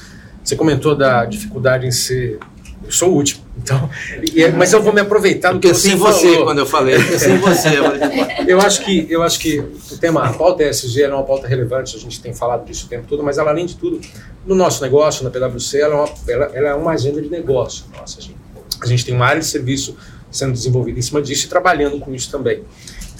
[0.43, 2.39] Você comentou da dificuldade em ser.
[2.83, 3.89] Eu sou o último, então.
[4.35, 6.13] É, mas eu vou me aproveitar do que você falou.
[6.13, 6.99] você quando eu falei.
[7.19, 7.69] Sem você.
[8.47, 11.95] eu acho que eu acho que o tema a pauta ESG é uma pauta relevante.
[11.95, 13.99] A gente tem falado disso o tempo todo, mas ela além de tudo,
[14.45, 17.85] no nosso negócio, na PwC, ela é uma, ela, ela é uma agenda de negócio.
[17.97, 18.37] Nossa, a gente,
[18.81, 19.95] a gente tem uma área de serviço
[20.31, 22.63] sendo desenvolvida em cima disso e trabalhando com isso também.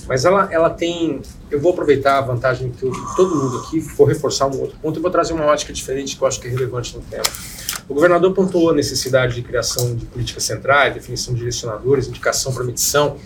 [0.08, 1.22] Mas ela, ela tem.
[1.52, 5.00] Eu vou aproveitar a vantagem que eu, todo mundo aqui, vou reforçar um outro ponto
[5.00, 7.24] e vou trazer uma ótica diferente que eu acho que é relevante no tema.
[7.88, 12.64] O governador pontuou a necessidade de criação de políticas centrais, definição de direcionadores, indicação para
[12.64, 13.18] medição,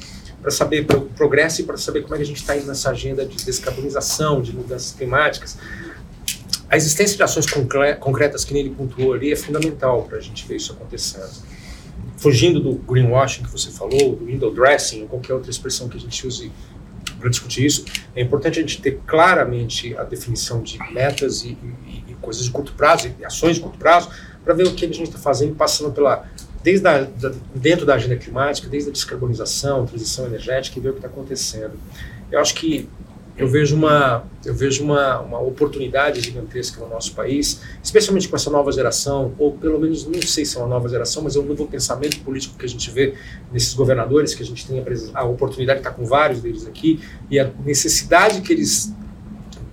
[0.42, 2.90] para saber o progresso e para saber como é que a gente está indo nessa
[2.90, 5.58] agenda de descarbonização, de mudanças climáticas.
[6.70, 7.46] A existência de ações
[8.00, 11.54] concretas que nele pontuou ali é fundamental para a gente ver isso acontecendo
[12.24, 16.00] fugindo do greenwashing que você falou, do window dressing, ou qualquer outra expressão que a
[16.00, 16.50] gente use
[17.20, 17.84] para discutir isso,
[18.16, 22.52] é importante a gente ter claramente a definição de metas e, e, e coisas de
[22.52, 24.10] curto prazo, e ações de curto prazo,
[24.44, 26.26] para ver o que a gente está fazendo, passando pela
[26.64, 30.94] desde a, da, dentro da agenda climática, desde a descarbonização, transição energética, e ver o
[30.94, 31.74] que está acontecendo.
[32.32, 32.90] Eu acho que
[33.36, 38.50] eu vejo uma eu vejo uma, uma oportunidade gigantesca no nosso país, especialmente com essa
[38.50, 41.46] nova geração, ou pelo menos não sei se é uma nova geração, mas é um
[41.46, 43.16] novo pensamento político que a gente vê
[43.52, 47.00] nesses governadores, que a gente tem a, a oportunidade de estar com vários deles aqui,
[47.30, 48.94] e a necessidade que eles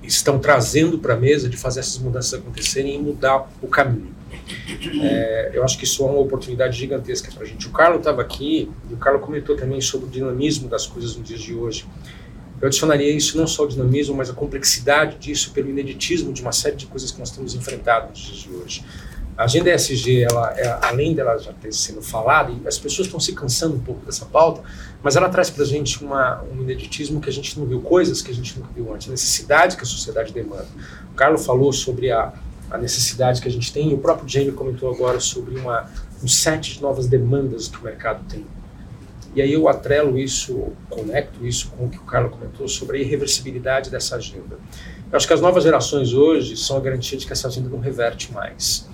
[0.03, 4.20] estão trazendo para a mesa de fazer essas mudanças acontecerem e mudar o caminho.
[5.03, 7.67] É, eu acho que isso é uma oportunidade gigantesca para a gente.
[7.67, 11.27] O Carlos estava aqui e o Carlos comentou também sobre o dinamismo das coisas nos
[11.27, 11.87] dias de hoje.
[12.61, 16.53] Eu adicionaria isso não só o dinamismo, mas a complexidade disso pelo ineditismo de uma
[16.53, 18.85] série de coisas que nós temos enfrentado nos dias de hoje.
[19.41, 23.19] A agenda ESG, ela, é, além dela já ter sido falada, e as pessoas estão
[23.19, 24.63] se cansando um pouco dessa pauta,
[25.03, 28.21] mas ela traz para a gente uma, um ineditismo que a gente não viu, coisas
[28.21, 30.69] que a gente nunca viu antes, necessidade que a sociedade demanda.
[31.11, 32.35] O Carlos falou sobre a,
[32.71, 35.91] a necessidade que a gente tem, e o próprio Jamie comentou agora sobre uma,
[36.23, 38.45] um set de novas demandas que o mercado tem.
[39.35, 43.01] E aí eu atrelo isso, conecto isso com o que o Carlos comentou sobre a
[43.01, 44.59] irreversibilidade dessa agenda.
[45.11, 47.79] Eu acho que as novas gerações hoje são a garantia de que essa agenda não
[47.79, 48.89] reverte mais.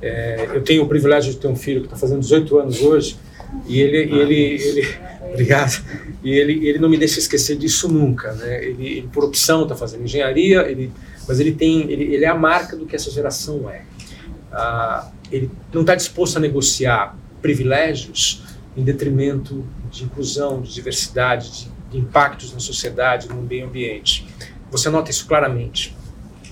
[0.00, 3.18] É, eu tenho o privilégio de ter um filho que está fazendo 18 anos hoje
[3.66, 4.88] e ele, ele, ele,
[5.32, 5.82] obrigado,
[6.22, 8.64] e ele, ele não me deixa esquecer disso nunca, né?
[8.64, 10.92] Ele, ele por opção está fazendo engenharia, ele,
[11.26, 13.82] mas ele tem, ele, ele é a marca do que essa geração é.
[14.52, 18.42] Ah, ele não está disposto a negociar privilégios
[18.76, 24.26] em detrimento de inclusão, de diversidade, de, de impactos na sociedade, no meio ambiente.
[24.70, 25.96] Você nota isso claramente.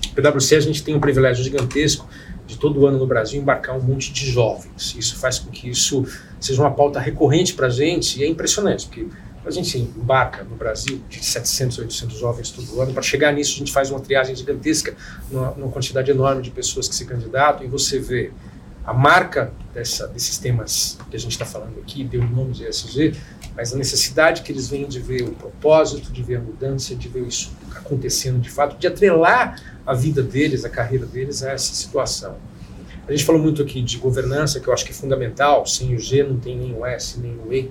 [0.08, 2.08] No PwC a gente tem um privilégio gigantesco
[2.46, 4.94] de todo ano no Brasil embarcar um monte de jovens.
[4.98, 6.04] Isso faz com que isso
[6.40, 9.06] seja uma pauta recorrente para a gente e é impressionante, porque
[9.46, 12.92] a gente embarca no Brasil de 700, 800 jovens todo ano.
[12.92, 14.96] Para chegar nisso, a gente faz uma triagem gigantesca,
[15.30, 18.30] numa, quantidade enorme de pessoas que se candidatam, e você vê
[18.84, 22.66] a marca dessa, desses temas que a gente está falando aqui, deu o nome de
[22.66, 23.14] ESG,
[23.56, 27.08] mas a necessidade que eles venham de ver o propósito, de ver a mudança, de
[27.08, 31.72] ver isso acontecendo de fato, de atrelar a vida deles, a carreira deles a essa
[31.74, 32.36] situação.
[33.06, 35.98] A gente falou muito aqui de governança, que eu acho que é fundamental, sem o
[35.98, 37.70] G não tem nem o S, nem o E.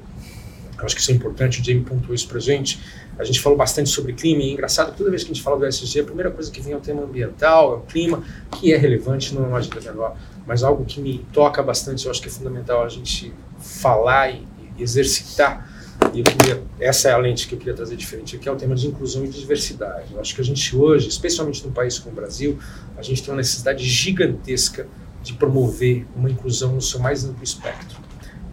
[0.83, 2.79] Eu acho que isso é importante, o Jamie pontuou isso para gente.
[3.17, 5.57] A gente falou bastante sobre clima e é engraçado toda vez que a gente fala
[5.57, 8.73] do ESG, a primeira coisa que vem é o tema ambiental, é o clima, que
[8.73, 10.15] é relevante, não é uma agenda menor
[10.45, 14.47] mas algo que me toca bastante, eu acho que é fundamental a gente falar e,
[14.77, 15.71] e exercitar.
[16.13, 18.75] E queria, essa é a lente que eu queria trazer diferente aqui, é o tema
[18.75, 20.13] de inclusão e de diversidade.
[20.13, 22.59] Eu acho que a gente hoje, especialmente num país como o Brasil,
[22.97, 24.87] a gente tem uma necessidade gigantesca
[25.21, 28.02] de promover uma inclusão no seu mais amplo espectro.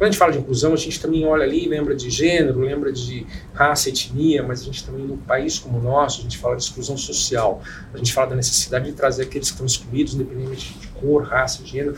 [0.01, 2.91] Quando a gente fala de inclusão, a gente também olha ali, lembra de gênero, lembra
[2.91, 6.57] de raça, etnia, mas a gente também, num país como o nosso, a gente fala
[6.57, 7.63] de exclusão social.
[7.93, 11.63] A gente fala da necessidade de trazer aqueles que estão excluídos, independente de cor, raça,
[11.67, 11.97] gênero,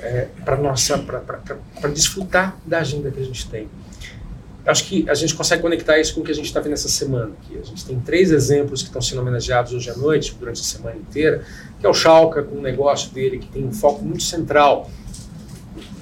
[0.00, 3.68] é, para nossa, para desfrutar da agenda que a gente tem.
[4.66, 6.88] Acho que a gente consegue conectar isso com o que a gente está vendo essa
[6.88, 7.30] semana.
[7.44, 7.60] Aqui.
[7.62, 10.96] A gente tem três exemplos que estão sendo homenageados hoje à noite, durante a semana
[10.96, 11.44] inteira,
[11.78, 14.90] que é o Schalke, com um negócio dele que tem um foco muito central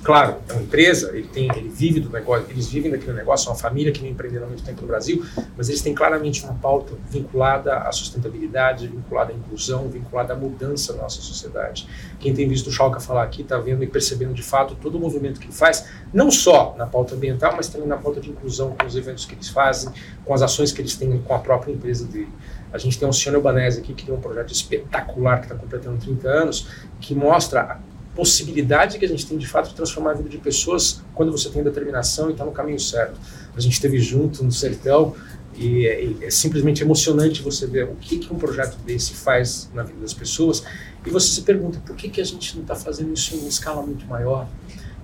[0.05, 3.51] claro, é uma empresa, ele, tem, ele vive do negócio, eles vivem daquele negócio, é
[3.51, 5.25] uma família que vem empreendendo há muito tempo no Brasil,
[5.57, 10.93] mas eles têm claramente uma pauta vinculada à sustentabilidade, vinculada à inclusão, vinculada à mudança
[10.93, 11.89] da nossa sociedade.
[12.21, 15.01] Quem tem visto o Schalke falar aqui está vendo e percebendo de fato todo o
[15.01, 18.77] movimento que ele faz, não só na pauta ambiental, mas também na pauta de inclusão,
[18.79, 19.91] com os eventos que eles fazem,
[20.25, 22.29] com as ações que eles têm com a própria empresa dele.
[22.73, 25.97] A gente tem o senhor Albanese aqui, que tem um projeto espetacular que está completando
[25.97, 26.69] 30 anos,
[27.01, 27.81] que mostra
[28.15, 31.51] possibilidade que a gente tem de fato de transformar a vida de pessoas quando você
[31.51, 33.19] tem determinação e está no caminho certo.
[33.57, 35.15] A gente esteve junto no Sertão
[35.57, 39.83] e é, é, simplesmente emocionante você ver o que, que um projeto desse faz na
[39.83, 40.65] vida das pessoas
[41.05, 43.49] e você se pergunta por que, que a gente não está fazendo isso em uma
[43.49, 44.49] escala muito maior.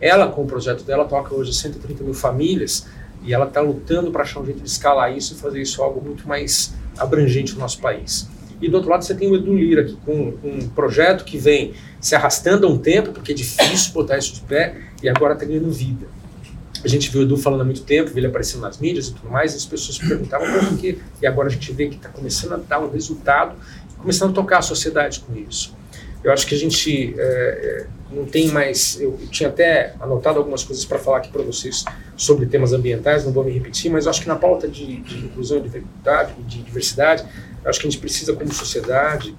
[0.01, 2.87] Ela, com o projeto dela, toca hoje 130 mil famílias
[3.23, 6.01] e ela está lutando para achar um jeito de escalar isso e fazer isso algo
[6.01, 8.27] muito mais abrangente no nosso país.
[8.61, 11.73] E do outro lado você tem o Edu Lira aqui com um projeto que vem
[12.01, 15.45] se arrastando há um tempo, porque é difícil botar isso de pé, e agora está
[15.45, 16.07] ganhando vida.
[16.83, 19.31] A gente viu o Edu falando há muito tempo, ele aparecendo nas mídias e tudo
[19.31, 20.99] mais, e as pessoas perguntavam por quê.
[21.21, 23.55] E agora a gente vê que está começando a dar um resultado,
[23.99, 25.77] começando a tocar a sociedade com isso.
[26.25, 28.99] Eu acho que a gente é, não tem mais.
[29.01, 31.85] Eu, tinha até anotado algumas coisas para falar aqui para vocês
[32.17, 35.19] sobre temas ambientais, não vou me repetir, mas eu acho que na pauta de, de
[35.27, 37.25] inclusão e de diversidade,
[37.63, 39.35] eu acho que a gente precisa, como sociedade,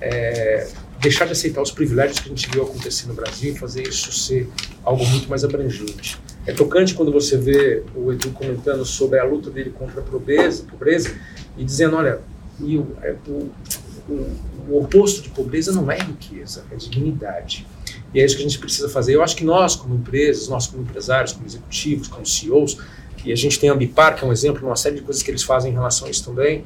[0.00, 0.68] é,
[1.00, 4.12] deixar de aceitar os privilégios que a gente viu acontecer no Brasil e fazer isso
[4.12, 4.48] ser
[4.84, 6.18] algo muito mais abrangente.
[6.46, 10.64] É tocante quando você vê o Edu comentando sobre a luta dele contra a pobreza,
[10.64, 11.14] pobreza
[11.56, 12.20] e dizendo, olha,
[12.60, 13.50] e o, é, o,
[14.08, 14.36] o,
[14.68, 17.66] o oposto de pobreza não é riqueza, é dignidade.
[18.14, 19.14] E é isso que a gente precisa fazer.
[19.14, 22.78] Eu acho que nós, como empresas, nós como empresários, como executivos, como CEOs,
[23.24, 25.30] e a gente tem a Ambipar, que é um exemplo, uma série de coisas que
[25.30, 26.64] eles fazem em relação a isso também,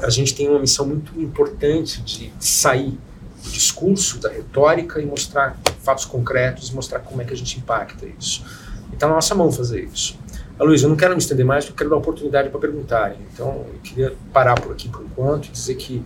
[0.00, 2.98] a gente tem uma missão muito importante de sair
[3.42, 8.06] do discurso, da retórica e mostrar fatos concretos, mostrar como é que a gente impacta
[8.18, 8.44] isso.
[8.90, 10.18] E está na nossa mão fazer isso.
[10.60, 13.18] Luiz, eu não quero me estender mais, porque eu quero dar oportunidade para perguntarem.
[13.32, 16.02] Então, eu queria parar por aqui por enquanto e dizer que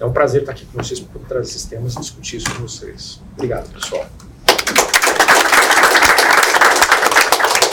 [0.00, 2.62] é um prazer estar aqui com vocês para trazer esses temas e discutir isso com
[2.62, 3.20] vocês.
[3.34, 4.06] Obrigado, pessoal.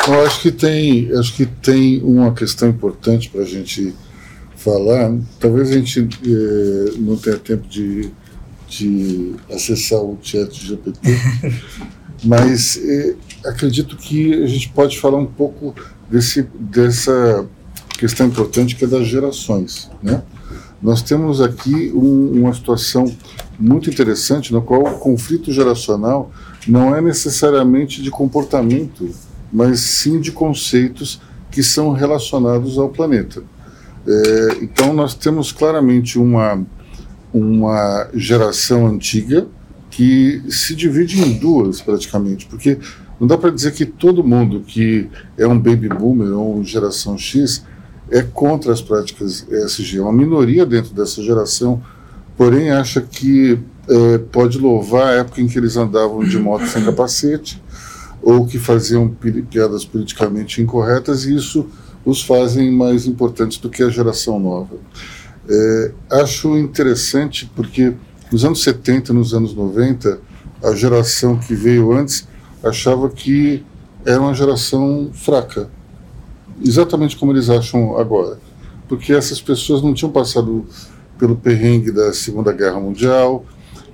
[0.07, 3.95] Eu acho que tem, acho que tem uma questão importante para a gente
[4.55, 5.11] falar.
[5.39, 8.11] Talvez a gente eh, não tenha tempo de,
[8.69, 10.99] de acessar o chat GPT,
[12.23, 13.15] mas eh,
[13.45, 15.73] acredito que a gente pode falar um pouco
[16.09, 17.47] desse, dessa
[17.97, 19.89] questão importante que é das gerações.
[20.01, 20.21] Né?
[20.81, 23.11] Nós temos aqui um, uma situação
[23.59, 26.31] muito interessante na qual o conflito geracional
[26.67, 29.09] não é necessariamente de comportamento,
[29.51, 31.19] mas sim de conceitos
[31.51, 33.43] que são relacionados ao planeta.
[34.07, 36.65] É, então, nós temos claramente uma,
[37.33, 39.47] uma geração antiga
[39.89, 42.77] que se divide em duas, praticamente, porque
[43.19, 47.65] não dá para dizer que todo mundo que é um baby boomer ou geração X
[48.09, 49.97] é contra as práticas ESG.
[49.97, 51.81] É uma minoria dentro dessa geração,
[52.37, 56.83] porém, acha que é, pode louvar a época em que eles andavam de moto sem
[56.83, 57.61] capacete
[58.21, 59.09] ou que faziam
[59.49, 61.67] piadas politicamente incorretas, e isso
[62.05, 64.75] os fazem mais importantes do que a geração nova.
[65.49, 67.93] É, acho interessante porque
[68.31, 70.19] nos anos 70, nos anos 90,
[70.63, 72.27] a geração que veio antes
[72.63, 73.63] achava que
[74.05, 75.69] era uma geração fraca,
[76.63, 78.37] exatamente como eles acham agora,
[78.87, 80.65] porque essas pessoas não tinham passado
[81.17, 83.43] pelo perrengue da Segunda Guerra Mundial,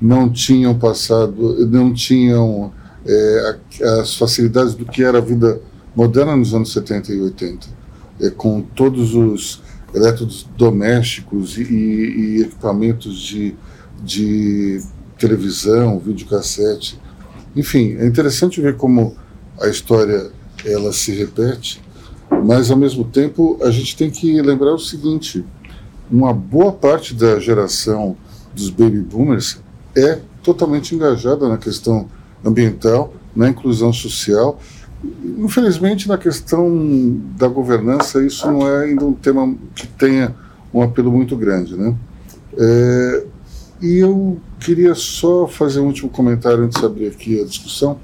[0.01, 2.73] não tinham passado, não tinham
[3.05, 3.57] é,
[4.01, 5.61] as facilidades do que era a vida
[5.95, 7.67] moderna nos anos 70 e 80,
[8.19, 9.63] é, com todos os
[9.95, 13.55] eletrodomésticos e, e, equipamentos de,
[14.03, 14.81] de
[15.17, 16.99] televisão, videocassete,
[17.55, 19.15] enfim, é interessante ver como
[19.59, 20.29] a história
[20.65, 21.81] ela se repete,
[22.43, 25.45] mas ao mesmo tempo a gente tem que lembrar o seguinte:
[26.11, 28.17] uma boa parte da geração
[28.53, 29.59] dos baby boomers
[29.95, 32.07] é totalmente engajada na questão
[32.43, 34.59] ambiental, na inclusão social.
[35.37, 40.35] Infelizmente, na questão da governança, isso não é ainda um tema que tenha
[40.73, 41.95] um apelo muito grande, né?
[42.57, 43.23] É,
[43.81, 47.99] e eu queria só fazer um último comentário antes de abrir aqui a discussão,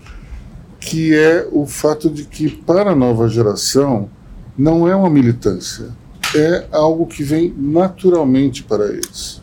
[0.79, 4.09] que é o fato de que para a nova geração
[4.57, 5.89] não é uma militância,
[6.35, 9.41] é algo que vem naturalmente para eles.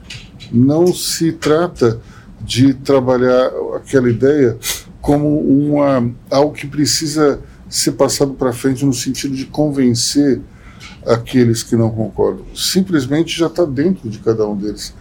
[0.52, 2.00] Não se trata
[2.40, 4.56] de trabalhar aquela ideia
[5.00, 10.40] como uma algo que precisa ser passado para frente no sentido de convencer
[11.06, 12.44] aqueles que não concordam.
[12.54, 14.94] Simplesmente já está dentro de cada um deles.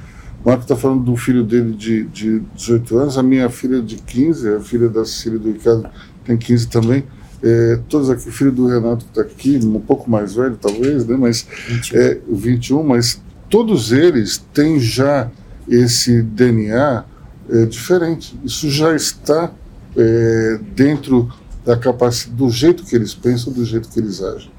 [0.43, 3.95] O Marco está falando do filho dele de, de 18 anos, a minha filha de
[3.97, 5.89] 15, a filha da Cecília do Ricardo
[6.23, 7.03] tem 15 também.
[7.41, 11.15] É, todos aqui, o filho do Renato está aqui, um pouco mais velho talvez, né,
[11.17, 11.99] mas 21.
[11.99, 15.29] É, 21, mas todos eles têm já
[15.67, 17.03] esse DNA
[17.49, 18.39] é, diferente.
[18.43, 19.51] Isso já está
[19.97, 21.29] é, dentro
[21.65, 24.51] da capacidade, do jeito que eles pensam, do jeito que eles agem.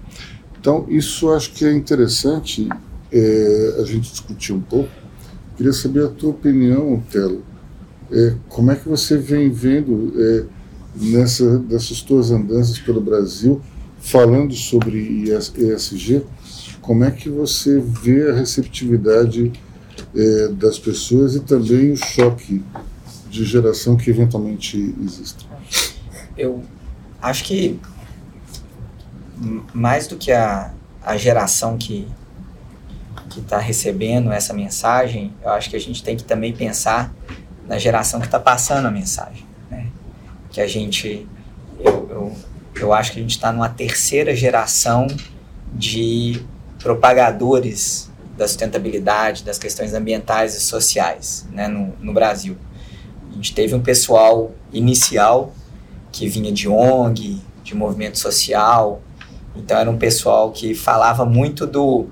[0.61, 2.69] Então, isso acho que é interessante
[3.13, 4.91] é, a gente discutir um pouco.
[5.57, 7.43] Queria saber a tua opinião, Telo.
[8.11, 10.45] É, como é que você vem vendo é,
[10.97, 11.63] nessa,
[12.07, 13.61] tuas andanças pelo Brasil,
[13.99, 15.25] falando sobre
[15.57, 16.23] ESG,
[16.81, 19.53] como é que você vê a receptividade
[20.15, 22.63] é, das pessoas e também o choque
[23.31, 25.49] de geração que eventualmente existe?
[26.37, 26.63] Eu
[27.21, 27.79] acho que
[29.73, 30.73] mais do que a,
[31.03, 32.09] a geração que
[33.29, 37.15] que está recebendo essa mensagem, eu acho que a gente tem que também pensar
[37.67, 39.87] na geração que está passando a mensagem, né?
[40.51, 41.29] Que a gente,
[41.79, 42.37] eu, eu,
[42.81, 45.07] eu acho que a gente está numa terceira geração
[45.75, 46.43] de
[46.79, 52.57] propagadores da sustentabilidade, das questões ambientais e sociais, né, no, no Brasil.
[53.39, 55.53] Gente teve um pessoal inicial
[56.11, 59.01] que vinha de ONG, de movimento social,
[59.55, 62.09] então era um pessoal que falava muito do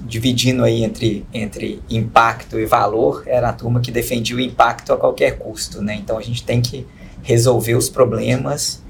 [0.00, 4.96] dividindo aí entre, entre impacto e valor, era a turma que defendia o impacto a
[4.96, 5.94] qualquer custo, né?
[5.94, 6.86] Então a gente tem que
[7.22, 8.82] resolver os problemas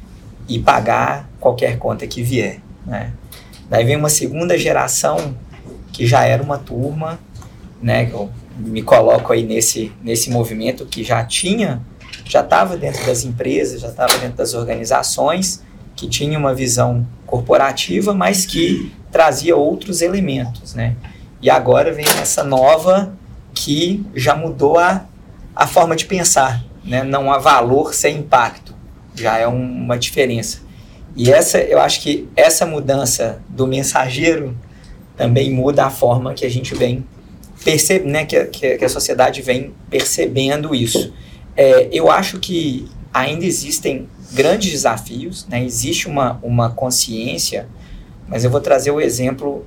[0.48, 3.12] e pagar qualquer conta que vier, né?
[3.68, 5.34] Daí vem uma segunda geração
[5.92, 7.18] que já era uma turma,
[7.82, 8.08] né?
[8.56, 11.82] Me coloco aí nesse, nesse movimento que já tinha,
[12.24, 15.62] já estava dentro das empresas, já estava dentro das organizações,
[15.96, 20.96] que tinha uma visão corporativa, mas que trazia outros elementos, né?
[21.40, 23.14] E agora vem essa nova
[23.52, 25.04] que já mudou a,
[25.54, 27.02] a forma de pensar, né?
[27.02, 28.74] Não há valor sem impacto,
[29.14, 30.62] já é uma diferença.
[31.16, 34.56] E essa, eu acho que essa mudança do mensageiro
[35.16, 37.04] também muda a forma que a gente vem
[37.64, 38.24] percebendo, né?
[38.24, 41.12] Que, que, que, a sociedade vem percebendo isso.
[41.56, 45.64] É, eu acho que ainda existem grandes desafios, né?
[45.64, 47.66] Existe uma, uma consciência
[48.26, 49.64] mas eu vou trazer o exemplo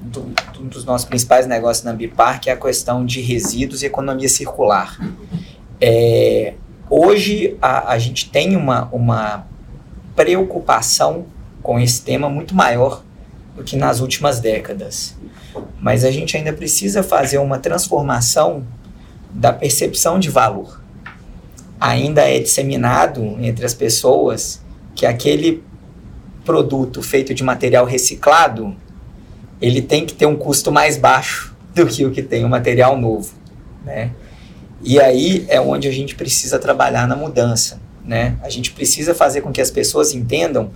[0.00, 0.20] do,
[0.52, 4.28] do, dos nossos principais negócios na Ambipar, que é a questão de resíduos e economia
[4.28, 4.98] circular.
[5.80, 6.54] É,
[6.88, 9.46] hoje a, a gente tem uma, uma
[10.14, 11.26] preocupação
[11.62, 13.02] com esse tema muito maior
[13.56, 15.16] do que nas últimas décadas.
[15.80, 18.66] Mas a gente ainda precisa fazer uma transformação
[19.30, 20.80] da percepção de valor.
[21.80, 24.62] Ainda é disseminado entre as pessoas
[24.94, 25.62] que aquele
[26.44, 28.74] produto feito de material reciclado,
[29.60, 32.50] ele tem que ter um custo mais baixo do que o que tem o um
[32.50, 33.34] material novo,
[33.84, 34.12] né?
[34.82, 38.36] E aí é onde a gente precisa trabalhar na mudança, né?
[38.42, 40.70] A gente precisa fazer com que as pessoas entendam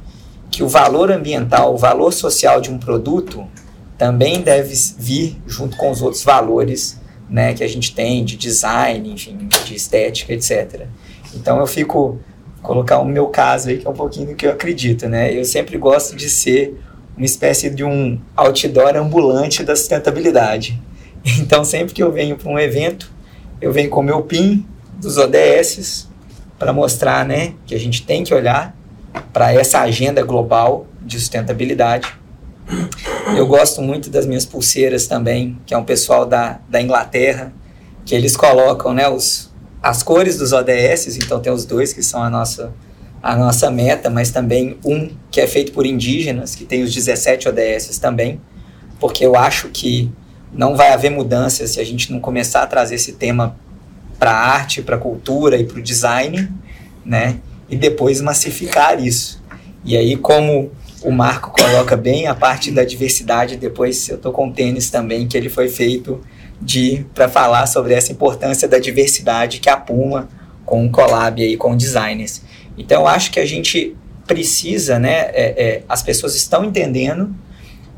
[0.51, 3.47] que o valor ambiental, o valor social de um produto
[3.97, 6.98] também deve vir junto com os outros valores,
[7.28, 10.86] né, que a gente tem de design, enfim, de estética, etc.
[11.35, 12.18] Então eu fico
[12.62, 15.32] colocar o meu caso aí, que é um pouquinho do que eu acredito, né?
[15.32, 16.78] Eu sempre gosto de ser
[17.16, 20.81] uma espécie de um outdoor ambulante da sustentabilidade.
[21.39, 23.12] Então, sempre que eu venho para um evento,
[23.60, 24.66] eu venho com o meu PIN
[24.98, 26.09] dos ODS
[26.59, 28.74] para mostrar, né, que a gente tem que olhar
[29.32, 32.12] para essa agenda global de sustentabilidade.
[33.37, 37.53] Eu gosto muito das minhas pulseiras também, que é um pessoal da, da Inglaterra,
[38.05, 39.51] que eles colocam, né, os,
[39.82, 42.73] as cores dos ODS, então tem os dois que são a nossa,
[43.23, 47.49] a nossa meta, mas também um que é feito por indígenas, que tem os 17
[47.49, 48.41] ODS também,
[48.99, 50.11] porque eu acho que
[50.53, 53.57] não vai haver mudança se a gente não começar a trazer esse tema
[54.19, 56.51] para a arte, para a cultura e para o design,
[57.05, 57.39] né?
[57.70, 59.42] E depois massificar isso.
[59.84, 60.70] E aí, como
[61.02, 65.26] o Marco coloca bem a parte da diversidade, depois eu estou com o tênis também,
[65.26, 66.20] que ele foi feito
[66.60, 70.28] de para falar sobre essa importância da diversidade que a Puma
[70.66, 72.42] com o collab aí com designers.
[72.76, 75.30] Então eu acho que a gente precisa, né?
[75.32, 77.34] É, é, as pessoas estão entendendo,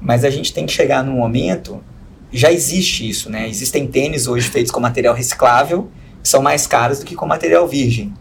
[0.00, 1.82] mas a gente tem que chegar num momento.
[2.32, 3.48] Já existe isso, né?
[3.48, 5.90] Existem tênis hoje feitos com material reciclável
[6.22, 8.14] que são mais caros do que com material virgem.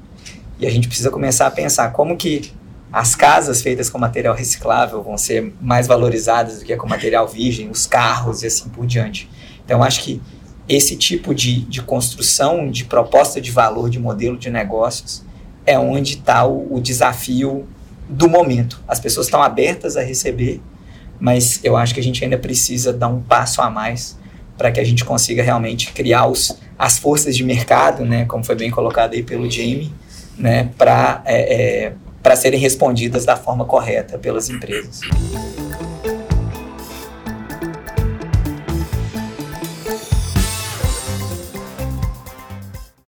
[0.61, 2.53] E a gente precisa começar a pensar como que
[2.93, 7.67] as casas feitas com material reciclável vão ser mais valorizadas do que com material virgem,
[7.67, 9.27] os carros e assim por diante.
[9.65, 10.21] Então, acho que
[10.69, 15.23] esse tipo de, de construção, de proposta de valor, de modelo de negócios,
[15.65, 17.67] é onde está o, o desafio
[18.07, 18.83] do momento.
[18.87, 20.61] As pessoas estão abertas a receber,
[21.19, 24.15] mas eu acho que a gente ainda precisa dar um passo a mais
[24.57, 28.55] para que a gente consiga realmente criar os, as forças de mercado, né, como foi
[28.55, 29.91] bem colocado aí pelo Jamie,
[30.41, 35.01] né, para é, é, serem respondidas da forma correta pelas empresas.